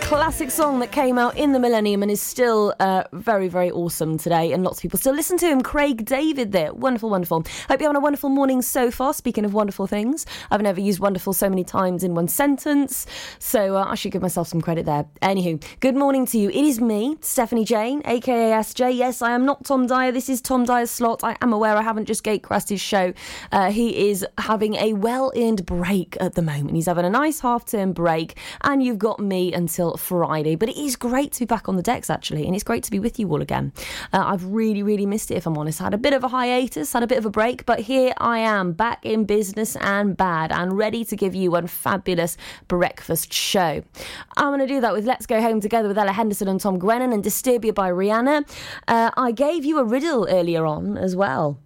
Classic 0.10 0.50
song 0.50 0.80
that 0.80 0.92
came 0.92 1.20
out 1.20 1.38
in 1.38 1.52
the 1.52 1.60
millennium 1.60 2.02
and 2.02 2.10
is 2.10 2.20
still 2.20 2.74
uh, 2.80 3.04
very, 3.14 3.48
very 3.48 3.70
awesome 3.70 4.18
today, 4.18 4.52
and 4.52 4.64
lots 4.64 4.80
of 4.80 4.82
people 4.82 4.98
still 4.98 5.14
listen 5.14 5.38
to 5.38 5.46
him. 5.46 5.62
Craig 5.62 6.04
David 6.04 6.52
there. 6.52 6.74
Wonderful, 6.74 7.12
wonderful. 7.12 7.46
Hope 7.68 7.80
you're 7.80 7.90
having 7.90 7.96
a 7.96 8.00
wonderful 8.00 8.32
morning 8.32 8.64
so 8.64 8.90
far. 8.90 9.14
Speaking 9.14 9.46
of 9.46 9.54
wonderful 9.54 9.86
things, 9.86 10.26
I've 10.50 10.64
never 10.64 10.82
used 10.82 11.00
wonderful 11.00 11.34
so 11.34 11.48
many 11.48 11.64
times 11.64 12.04
in 12.04 12.16
one 12.16 12.28
sentence, 12.28 13.06
so 13.38 13.78
uh, 13.78 13.84
I 13.84 13.94
should 13.94 14.12
give 14.12 14.24
myself 14.24 14.48
some 14.48 14.62
credit 14.62 14.88
there. 14.88 15.06
Anywho, 15.22 15.64
good 15.80 15.96
morning 15.96 16.26
to 16.26 16.40
you. 16.40 16.50
It 16.50 16.56
is 16.56 16.82
me, 16.82 17.18
Stephanie 17.22 17.64
Jane, 17.64 18.02
aka 18.06 18.50
SJ. 18.50 18.98
Yes, 18.98 19.22
I 19.22 19.34
am 19.34 19.46
not 19.46 19.64
Tom 19.64 19.86
Dyer. 19.86 20.12
This 20.12 20.28
is 20.28 20.42
Tom 20.42 20.66
Dyer's 20.66 20.90
slot. 20.90 21.24
I 21.24 21.38
am 21.44 21.54
aware 21.54 21.78
I 21.78 21.84
haven't 21.84 22.06
just 22.06 22.24
gatecrashed 22.24 22.70
his 22.70 22.82
show. 22.82 23.14
Uh, 23.52 23.70
he 23.70 24.10
is 24.10 24.26
having 24.40 24.74
a 24.74 24.94
well 24.94 25.32
earned 25.38 25.68
break 25.68 26.18
at 26.20 26.34
the 26.34 26.42
moment. 26.42 26.72
He's 26.72 26.88
having 26.88 27.06
a 27.06 27.12
nice 27.12 27.42
half 27.42 27.64
term 27.64 27.94
break, 27.94 28.40
and 28.64 28.82
you've 28.82 28.98
got 28.98 29.20
me 29.20 29.54
until 29.54 29.99
Friday. 30.00 30.56
But 30.56 30.70
it 30.70 30.78
is 30.78 30.96
great 30.96 31.32
to 31.34 31.40
be 31.42 31.46
back 31.46 31.70
on 31.70 31.76
the 31.76 31.84
decks, 31.84 32.10
actually, 32.10 32.46
and 32.46 32.56
it's 32.56 32.64
great 32.64 32.84
to 32.84 32.92
be 32.92 33.00
with 33.00 33.20
you 33.20 33.30
all 33.30 33.42
again. 33.42 33.74
Uh, 34.12 34.24
I've 34.26 34.46
really, 34.46 34.82
really 34.82 35.06
missed 35.06 35.30
it, 35.32 35.36
if 35.36 35.46
I'm 35.46 35.58
honest. 35.58 35.82
I 35.82 35.86
had 35.86 35.94
a 35.94 35.98
bit 35.98 36.14
of 36.14 36.24
a 36.24 36.30
hiatus, 36.30 36.94
had 36.94 37.04
a 37.04 37.08
bit 37.08 37.18
of 37.18 37.26
a 37.26 37.30
break, 37.30 37.66
but 37.66 37.82
here 37.82 38.14
I 38.18 38.40
am, 38.40 38.74
back 38.74 39.06
in 39.06 39.26
business 39.26 39.76
and 39.76 40.16
bad, 40.18 40.52
and 40.52 40.78
ready 40.78 41.06
to 41.06 41.16
give 41.16 41.36
you 41.36 41.52
one 41.52 41.68
fabulous 41.68 42.38
breakfast 42.68 43.34
show. 43.34 43.84
I'm 44.38 44.50
going 44.50 44.60
to 44.60 44.68
do 44.68 44.82
that 44.82 44.94
with 44.94 45.06
Let's 45.06 45.26
Go 45.26 45.42
Home 45.42 45.62
Together 45.62 45.88
with 45.88 45.98
Ella 45.98 46.14
Henderson 46.14 46.48
and 46.48 46.60
Tom 46.60 46.80
Grennan 46.80 47.14
and 47.14 47.24
Disturbia 47.24 47.74
by 47.74 47.90
Rihanna. 47.90 48.50
Uh, 48.88 49.12
I 49.18 49.32
gave 49.32 49.66
you 49.66 49.80
a 49.80 49.84
riddle 49.84 50.28
earlier 50.30 50.66
on 50.66 50.98
as 50.98 51.16
well. 51.16 51.60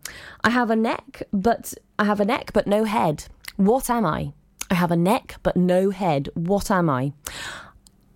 I 0.43 0.49
have 0.49 0.69
a 0.69 0.75
neck, 0.75 1.23
but 1.31 1.73
I 1.99 2.05
have 2.05 2.19
a 2.19 2.25
neck, 2.25 2.51
but 2.53 2.67
no 2.67 2.83
head. 2.83 3.25
What 3.55 3.89
am 3.89 4.05
I? 4.05 4.33
I 4.71 4.75
have 4.75 4.91
a 4.91 4.95
neck, 4.95 5.35
but 5.43 5.55
no 5.55 5.91
head. 5.91 6.29
What 6.33 6.71
am 6.71 6.89
I? 6.89 7.13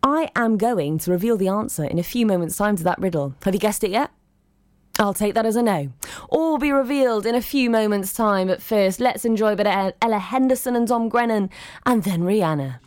I 0.03 0.29
am 0.35 0.57
going 0.57 0.99
to 0.99 1.11
reveal 1.11 1.37
the 1.37 1.47
answer 1.47 1.83
in 1.83 1.99
a 1.99 2.03
few 2.03 2.25
moments' 2.25 2.57
time 2.57 2.75
to 2.77 2.83
that 2.83 2.99
riddle. 2.99 3.35
Have 3.43 3.53
you 3.53 3.59
guessed 3.59 3.83
it 3.83 3.91
yet? 3.91 4.11
I'll 4.99 5.13
take 5.13 5.35
that 5.35 5.45
as 5.45 5.55
a 5.55 5.61
no. 5.61 5.89
All 6.29 6.57
be 6.57 6.71
revealed 6.71 7.25
in 7.25 7.35
a 7.35 7.41
few 7.41 7.69
moments' 7.69 8.13
time. 8.13 8.47
But 8.47 8.61
first, 8.61 8.99
let's 8.99 9.25
enjoy 9.25 9.53
a 9.53 9.55
bit 9.55 9.67
of 9.67 9.93
Ella 10.01 10.19
Henderson 10.19 10.75
and 10.75 10.87
Tom 10.87 11.07
Grennan, 11.09 11.49
and 11.85 12.03
then 12.03 12.21
Rihanna. 12.21 12.79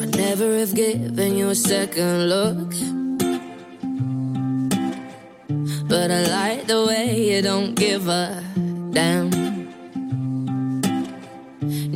I 0.00 0.06
never 0.16 0.58
have 0.58 0.74
given 0.74 1.36
you 1.36 1.48
a 1.48 1.54
second 1.54 2.28
look. 2.28 2.74
But 5.88 6.10
I 6.10 6.26
like 6.26 6.66
the 6.66 6.84
way 6.86 7.34
you 7.34 7.40
don't 7.40 7.74
give 7.74 8.08
a 8.08 8.44
damn. 8.92 9.67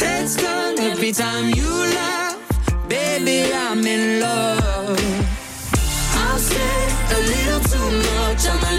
Head's 0.00 0.36
done 0.36 0.78
every 0.78 1.12
time 1.12 1.54
you 1.54 1.68
laugh. 1.68 2.38
Baby, 2.88 3.52
I'm 3.52 3.84
in 3.86 4.20
love. 4.20 4.98
I'll 6.14 6.38
say 6.38 6.76
a 7.16 7.20
little 7.32 7.60
too 7.72 7.90
much. 8.08 8.46
I'm 8.46 8.62
a 8.64 8.77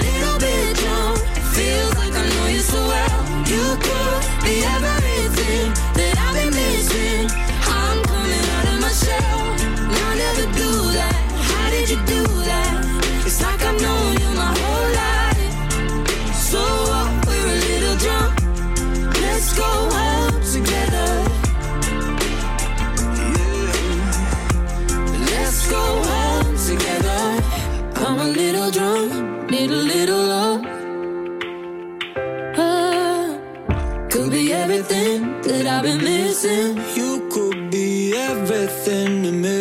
I've 35.80 35.86
been 35.86 36.04
missing. 36.04 36.76
You 36.94 37.30
could 37.32 37.72
be 37.72 38.14
everything 38.14 39.24
to 39.24 39.32
me. 39.32 39.59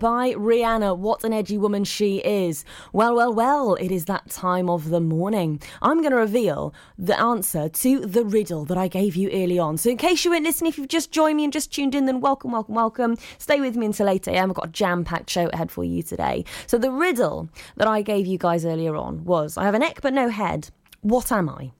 By 0.00 0.32
Rihanna. 0.32 0.96
What 0.96 1.22
an 1.22 1.32
edgy 1.32 1.58
woman 1.58 1.84
she 1.84 2.16
is. 2.18 2.64
Well, 2.92 3.14
well, 3.14 3.32
well, 3.32 3.74
it 3.74 3.92
is 3.92 4.06
that 4.06 4.30
time 4.30 4.68
of 4.68 4.88
the 4.88 4.98
morning. 5.00 5.60
I'm 5.82 6.00
going 6.00 6.10
to 6.10 6.16
reveal 6.16 6.74
the 6.98 7.20
answer 7.20 7.68
to 7.68 8.00
the 8.00 8.24
riddle 8.24 8.64
that 8.64 8.78
I 8.78 8.88
gave 8.88 9.14
you 9.14 9.30
early 9.30 9.58
on. 9.58 9.76
So, 9.76 9.90
in 9.90 9.98
case 9.98 10.24
you 10.24 10.30
weren't 10.30 10.44
listening, 10.44 10.70
if 10.70 10.78
you've 10.78 10.88
just 10.88 11.12
joined 11.12 11.36
me 11.36 11.44
and 11.44 11.52
just 11.52 11.72
tuned 11.72 11.94
in, 11.94 12.06
then 12.06 12.20
welcome, 12.20 12.50
welcome, 12.50 12.74
welcome. 12.74 13.16
Stay 13.38 13.60
with 13.60 13.76
me 13.76 13.86
until 13.86 14.08
8 14.08 14.26
a.m. 14.26 14.50
I've 14.50 14.56
got 14.56 14.68
a 14.68 14.72
jam 14.72 15.04
packed 15.04 15.30
show 15.30 15.48
ahead 15.52 15.70
for 15.70 15.84
you 15.84 16.02
today. 16.02 16.44
So, 16.66 16.78
the 16.78 16.90
riddle 16.90 17.50
that 17.76 17.86
I 17.86 18.00
gave 18.00 18.26
you 18.26 18.38
guys 18.38 18.64
earlier 18.64 18.96
on 18.96 19.24
was 19.26 19.58
I 19.58 19.64
have 19.64 19.74
a 19.74 19.78
neck 19.78 20.00
but 20.00 20.14
no 20.14 20.30
head. 20.30 20.70
What 21.02 21.30
am 21.30 21.48
I? 21.50 21.72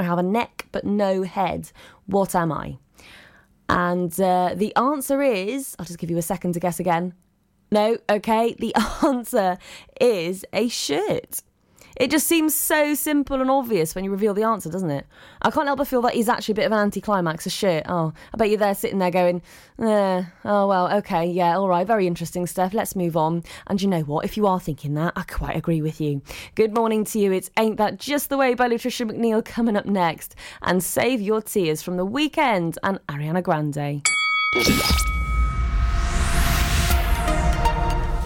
I 0.00 0.02
have 0.02 0.18
a 0.18 0.22
neck 0.24 0.66
but 0.72 0.84
no 0.84 1.22
head. 1.22 1.70
What 2.06 2.34
am 2.34 2.50
I? 2.50 2.78
And 3.68 4.18
uh, 4.20 4.54
the 4.56 4.74
answer 4.74 5.22
is 5.22 5.76
I'll 5.78 5.86
just 5.86 6.00
give 6.00 6.10
you 6.10 6.18
a 6.18 6.22
second 6.22 6.54
to 6.54 6.60
guess 6.60 6.80
again. 6.80 7.14
No, 7.70 7.98
okay. 8.08 8.54
The 8.58 8.74
answer 9.06 9.58
is 10.00 10.44
a 10.52 10.68
shirt. 10.68 11.42
It 11.98 12.12
just 12.12 12.28
seems 12.28 12.54
so 12.54 12.94
simple 12.94 13.40
and 13.40 13.50
obvious 13.50 13.94
when 13.94 14.04
you 14.04 14.12
reveal 14.12 14.32
the 14.32 14.44
answer, 14.44 14.70
doesn't 14.70 14.90
it? 14.90 15.04
I 15.42 15.50
can't 15.50 15.66
help 15.66 15.78
but 15.78 15.88
feel 15.88 16.00
that 16.02 16.14
is 16.14 16.28
actually 16.28 16.52
a 16.52 16.54
bit 16.54 16.66
of 16.66 16.72
an 16.72 16.78
anticlimax, 16.78 17.44
a 17.46 17.50
shirt. 17.50 17.84
Oh, 17.88 18.12
I 18.32 18.36
bet 18.36 18.50
you're 18.50 18.58
there 18.58 18.74
sitting 18.76 18.98
there 18.98 19.10
going, 19.10 19.42
eh, 19.80 20.22
oh, 20.44 20.68
well, 20.68 20.92
okay, 20.98 21.26
yeah, 21.26 21.56
all 21.56 21.68
right, 21.68 21.84
very 21.84 22.06
interesting 22.06 22.46
stuff. 22.46 22.72
Let's 22.72 22.94
move 22.94 23.16
on. 23.16 23.42
And 23.66 23.82
you 23.82 23.88
know 23.88 24.02
what? 24.02 24.24
If 24.24 24.36
you 24.36 24.46
are 24.46 24.60
thinking 24.60 24.94
that, 24.94 25.14
I 25.16 25.24
quite 25.24 25.56
agree 25.56 25.82
with 25.82 26.00
you. 26.00 26.22
Good 26.54 26.72
morning 26.72 27.04
to 27.06 27.18
you. 27.18 27.32
It's 27.32 27.50
Ain't 27.58 27.78
That 27.78 27.98
Just 27.98 28.28
the 28.28 28.36
Way 28.36 28.54
by 28.54 28.68
Lutricia 28.68 29.10
McNeal 29.10 29.44
coming 29.44 29.76
up 29.76 29.86
next. 29.86 30.36
And 30.62 30.84
save 30.84 31.20
your 31.20 31.42
tears 31.42 31.82
from 31.82 31.96
the 31.96 32.06
Weeknd 32.06 32.76
and 32.84 33.04
Ariana 33.08 33.42
Grande. 33.42 34.02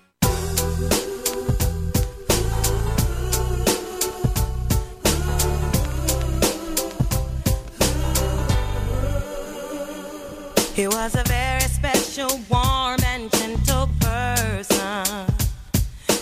He 10.81 10.87
was 10.87 11.13
a 11.13 11.21
very 11.25 11.61
special, 11.61 12.39
warm, 12.49 12.97
and 13.05 13.31
gentle 13.33 13.87
person 13.99 15.27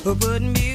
who 0.03 0.14
put 0.16 0.41
music 0.41 0.69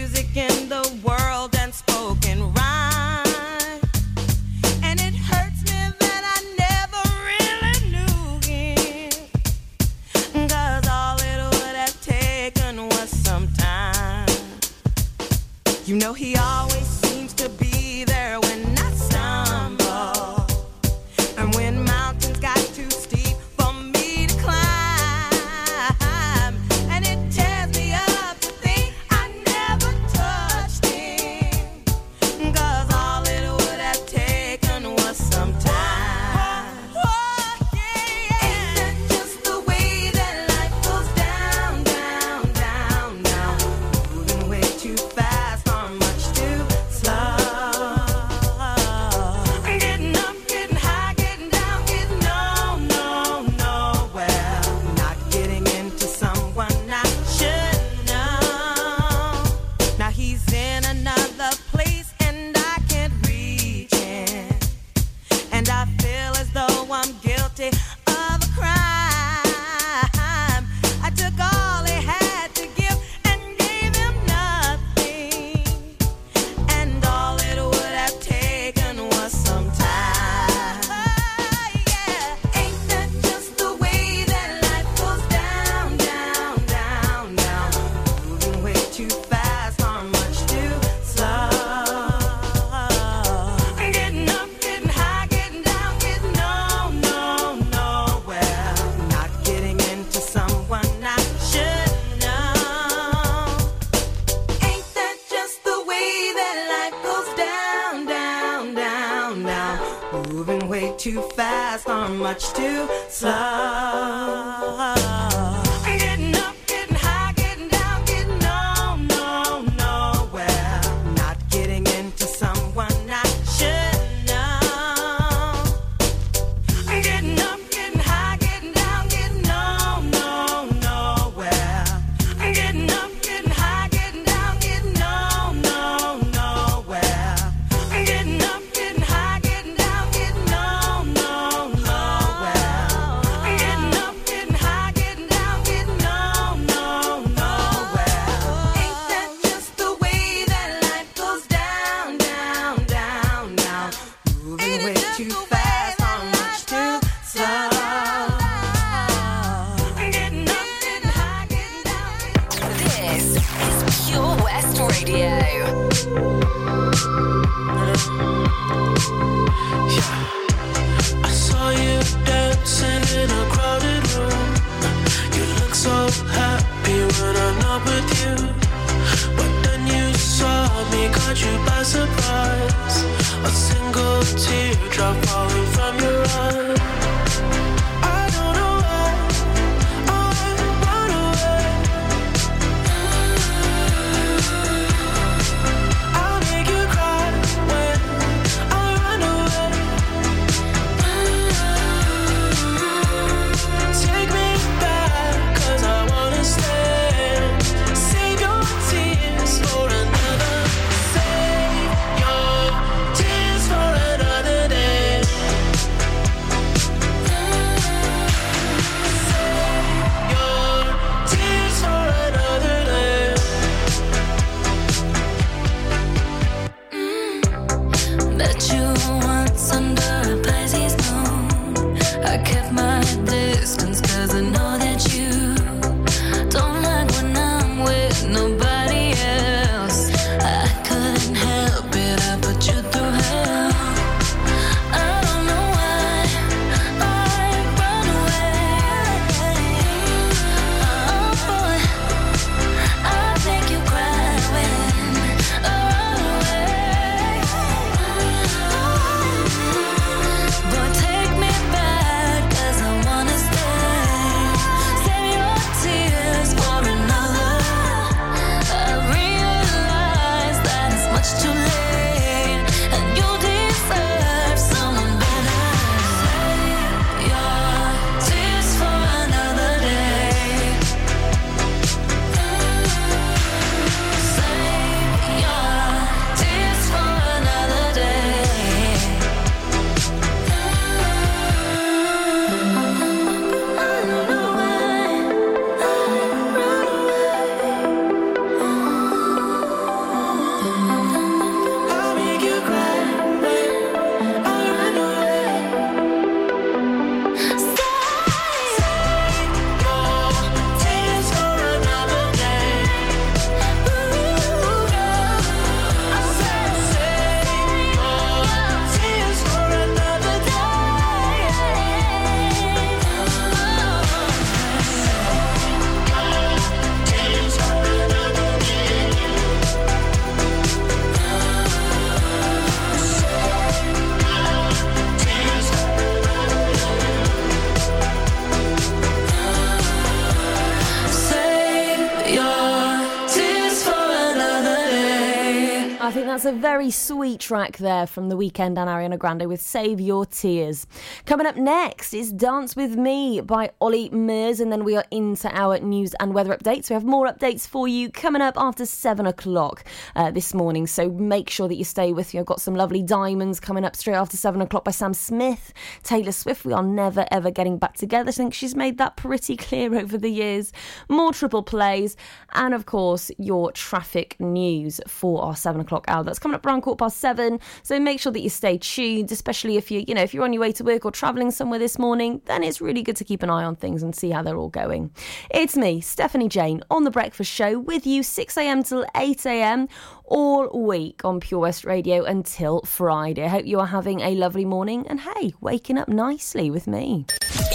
that's 346.44 346.56
a 346.56 346.60
very 346.60 346.90
sweet 346.90 347.40
track 347.40 347.78
there 347.78 348.06
from 348.06 348.28
The 348.28 348.36
Weeknd 348.36 348.76
and 348.76 348.76
Ariana 348.76 349.18
Grande 349.18 349.46
with 349.46 349.62
Save 349.62 349.98
Your 349.98 350.26
Tears. 350.26 350.86
Coming 351.24 351.46
up 351.46 351.56
next 351.56 352.12
is 352.12 352.32
Dance 352.32 352.76
With 352.76 352.96
Me 352.96 353.40
by 353.40 353.70
Ollie 353.80 354.10
Murs, 354.10 354.60
and 354.60 354.70
then 354.70 354.84
we 354.84 354.94
are 354.94 355.06
into 355.10 355.48
our 355.56 355.78
news 355.78 356.12
and 356.20 356.34
weather 356.34 356.54
updates. 356.54 356.90
We 356.90 356.94
have 356.94 357.04
more 357.04 357.26
updates 357.26 357.66
for 357.66 357.88
you 357.88 358.10
coming 358.10 358.42
up 358.42 358.54
after 358.58 358.84
seven 358.84 359.26
o'clock 359.26 359.84
uh, 360.16 360.32
this 360.32 360.52
morning, 360.52 360.86
so 360.86 361.08
make 361.08 361.48
sure 361.48 361.66
that 361.66 361.76
you 361.76 361.84
stay 361.84 362.12
with 362.12 362.34
you. 362.34 362.40
I've 362.40 362.46
got 362.46 362.60
some 362.60 362.74
lovely 362.74 363.02
diamonds 363.02 363.58
coming 363.58 363.84
up 363.84 363.96
straight 363.96 364.16
after 364.16 364.36
seven 364.36 364.60
o'clock 364.60 364.84
by 364.84 364.90
Sam 364.90 365.14
Smith. 365.14 365.72
Taylor 366.02 366.32
Swift, 366.32 366.66
we 366.66 366.74
are 366.74 366.82
never 366.82 367.24
ever 367.30 367.50
getting 367.50 367.78
back 367.78 367.94
together. 367.94 368.28
I 368.28 368.32
think 368.32 368.52
she's 368.52 368.74
made 368.74 368.98
that 368.98 369.16
pretty 369.16 369.56
clear 369.56 369.94
over 369.98 370.18
the 370.18 370.30
years. 370.30 370.72
More 371.08 371.32
triple 371.32 371.62
plays, 371.62 372.16
and 372.52 372.74
of 372.74 372.84
course, 372.84 373.30
your 373.38 373.72
traffic 373.72 374.36
news 374.38 375.00
for 375.06 375.42
our 375.42 375.56
seven 375.56 375.80
o'clock 375.80 376.04
hour. 376.08 376.22
That's 376.22 376.33
coming 376.38 376.54
up 376.54 376.66
around 376.66 376.82
quarter 376.82 376.96
past 376.96 377.18
seven. 377.18 377.60
So 377.82 377.98
make 377.98 378.20
sure 378.20 378.32
that 378.32 378.40
you 378.40 378.50
stay 378.50 378.78
tuned, 378.78 379.30
especially 379.32 379.76
if 379.76 379.90
you, 379.90 380.04
you 380.06 380.14
know, 380.14 380.22
if 380.22 380.34
you're 380.34 380.44
on 380.44 380.52
your 380.52 380.60
way 380.60 380.72
to 380.72 380.84
work 380.84 381.04
or 381.04 381.10
travelling 381.10 381.50
somewhere 381.50 381.78
this 381.78 381.98
morning, 381.98 382.40
then 382.46 382.62
it's 382.62 382.80
really 382.80 383.02
good 383.02 383.16
to 383.16 383.24
keep 383.24 383.42
an 383.42 383.50
eye 383.50 383.64
on 383.64 383.76
things 383.76 384.02
and 384.02 384.14
see 384.14 384.30
how 384.30 384.42
they're 384.42 384.56
all 384.56 384.68
going. 384.68 385.10
It's 385.50 385.76
me, 385.76 386.00
Stephanie 386.00 386.48
Jane, 386.48 386.82
on 386.90 387.04
the 387.04 387.10
breakfast 387.10 387.50
show 387.50 387.78
with 387.78 388.06
you 388.06 388.22
6 388.22 388.56
a.m. 388.56 388.82
till 388.82 389.04
8 389.16 389.46
a.m. 389.46 389.88
all 390.24 390.68
week 390.68 391.24
on 391.24 391.40
Pure 391.40 391.60
West 391.60 391.84
Radio 391.84 392.24
until 392.24 392.80
Friday. 392.82 393.44
I 393.44 393.48
hope 393.48 393.66
you 393.66 393.80
are 393.80 393.86
having 393.86 394.20
a 394.20 394.34
lovely 394.34 394.64
morning 394.64 395.06
and 395.08 395.20
hey, 395.20 395.54
waking 395.60 395.98
up 395.98 396.08
nicely 396.08 396.70
with 396.70 396.86
me. 396.86 397.26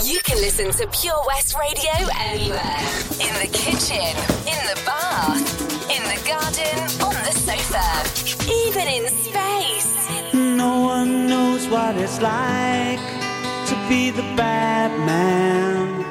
You 0.03 0.19
can 0.23 0.37
listen 0.37 0.71
to 0.71 0.87
Pure 0.99 1.21
West 1.27 1.55
Radio 1.59 2.09
anywhere. 2.19 2.79
In 3.19 3.33
the 3.41 3.49
kitchen, 3.51 4.15
in 4.47 4.59
the 4.67 4.81
bath, 4.85 5.68
in 5.99 6.05
the 6.15 6.21
garden, 6.27 6.77
on 7.07 7.15
the 7.27 7.33
sofa, 7.47 7.87
even 8.61 8.87
in 8.87 9.03
space. 9.27 9.87
No 10.33 10.81
one 10.81 11.27
knows 11.27 11.67
what 11.67 11.95
it's 11.97 12.21
like 12.21 12.99
to 13.69 13.75
be 13.89 14.09
the 14.11 14.27
bad 14.35 14.91
man, 15.11 16.03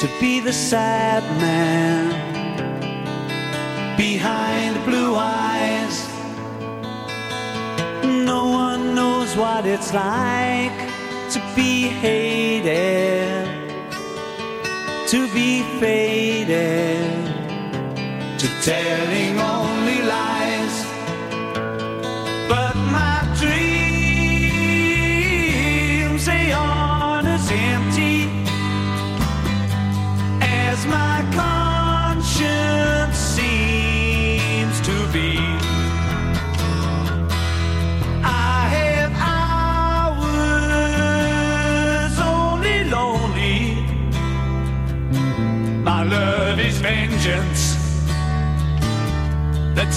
to 0.00 0.06
be 0.20 0.40
the 0.40 0.52
sad 0.52 1.22
man 1.40 2.04
behind 3.96 4.72
blue 4.84 5.14
eyes. 5.16 5.96
No 8.04 8.48
one 8.48 8.94
knows 8.94 9.36
what 9.36 9.66
it's 9.66 9.92
like 9.92 10.78
to 11.34 11.40
be 11.54 11.88
hated, 11.88 13.46
to 15.08 15.28
be 15.34 15.62
faded, 15.80 17.25
telling 18.66 19.38
only 19.38 19.55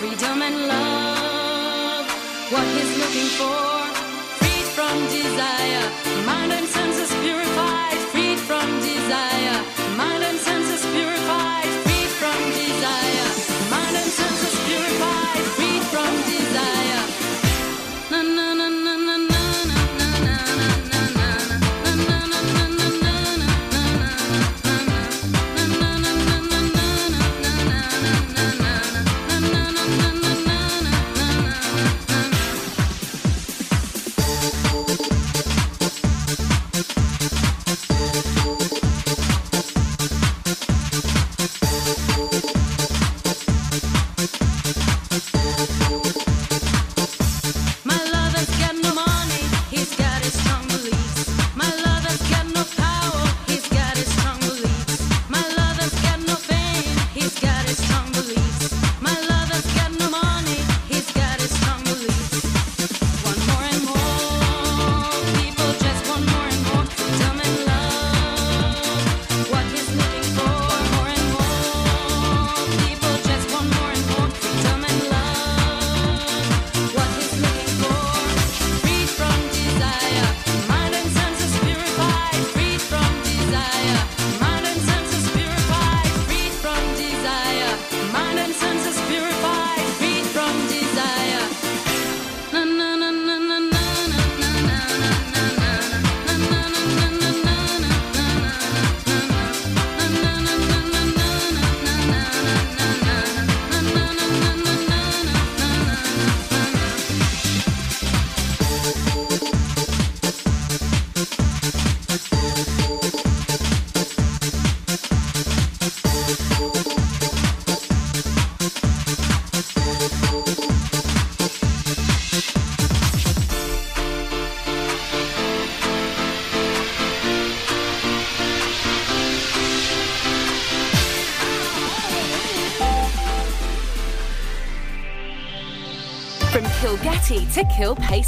Freedom 0.00 0.40
and 0.40 0.56
love. 0.66 2.06
What 2.52 2.66
he's 2.74 2.92
looking 3.00 3.30
for. 3.40 3.60
Freed 4.38 4.68
from 4.76 4.96
desire. 5.12 5.84
Mind 6.24 6.52
and 6.52 6.66
senses 6.66 6.79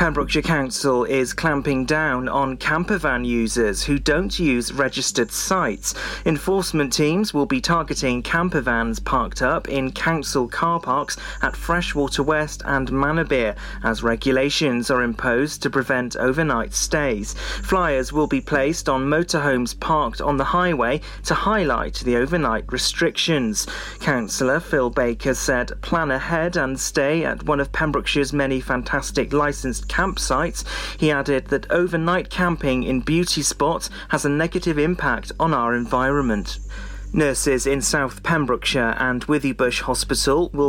Pembrokeshire 0.00 0.40
Council 0.40 1.04
is 1.04 1.34
clamping 1.34 1.84
down 1.84 2.26
on 2.26 2.56
campervan 2.56 3.22
users 3.26 3.82
who 3.82 3.98
don't 3.98 4.38
use 4.38 4.72
registered 4.72 5.30
sites. 5.30 5.94
Enforcement 6.24 6.90
teams 6.90 7.34
will 7.34 7.44
be 7.44 7.60
targeting 7.60 8.22
campervans 8.22 9.04
parked 9.04 9.42
up 9.42 9.68
in 9.68 9.92
council 9.92 10.48
car 10.48 10.80
parks 10.80 11.18
at 11.42 11.54
Freshwater 11.54 12.22
West 12.22 12.62
and 12.64 12.88
Manorbier 12.88 13.54
as 13.82 14.02
regulations 14.02 14.90
are 14.90 15.02
imposed 15.02 15.62
to 15.62 15.68
prevent 15.68 16.16
overnight 16.16 16.72
stays. 16.72 17.34
Flyers 17.34 18.10
will 18.10 18.26
be 18.26 18.40
placed 18.40 18.88
on 18.88 19.04
motorhomes 19.04 19.78
parked 19.78 20.22
on 20.22 20.38
the 20.38 20.44
highway 20.44 21.02
to 21.24 21.34
highlight 21.34 21.96
the 21.96 22.16
overnight 22.16 22.64
restrictions. 22.72 23.66
Councillor 24.00 24.60
Phil 24.60 24.88
Baker 24.88 25.34
said 25.34 25.72
plan 25.82 26.10
ahead 26.10 26.56
and 26.56 26.80
stay 26.80 27.22
at 27.22 27.42
one 27.42 27.60
of 27.60 27.70
Pembrokeshire's 27.70 28.32
many 28.32 28.62
fantastic 28.62 29.34
licensed 29.34 29.89
campsites. 29.90 30.64
He 30.98 31.10
added 31.10 31.48
that 31.48 31.70
overnight 31.70 32.30
camping 32.30 32.84
in 32.84 33.00
beauty 33.00 33.42
spots 33.42 33.90
has 34.10 34.24
a 34.24 34.30
negative 34.30 34.78
impact 34.78 35.32
on 35.38 35.52
our 35.52 35.74
environment. 35.74 36.58
Nurses 37.12 37.66
in 37.66 37.80
South 37.80 38.22
Pembrokeshire 38.22 38.94
and 38.98 39.26
Withybush 39.26 39.80
Hospital 39.80 40.48
will 40.52 40.52
be 40.52 40.60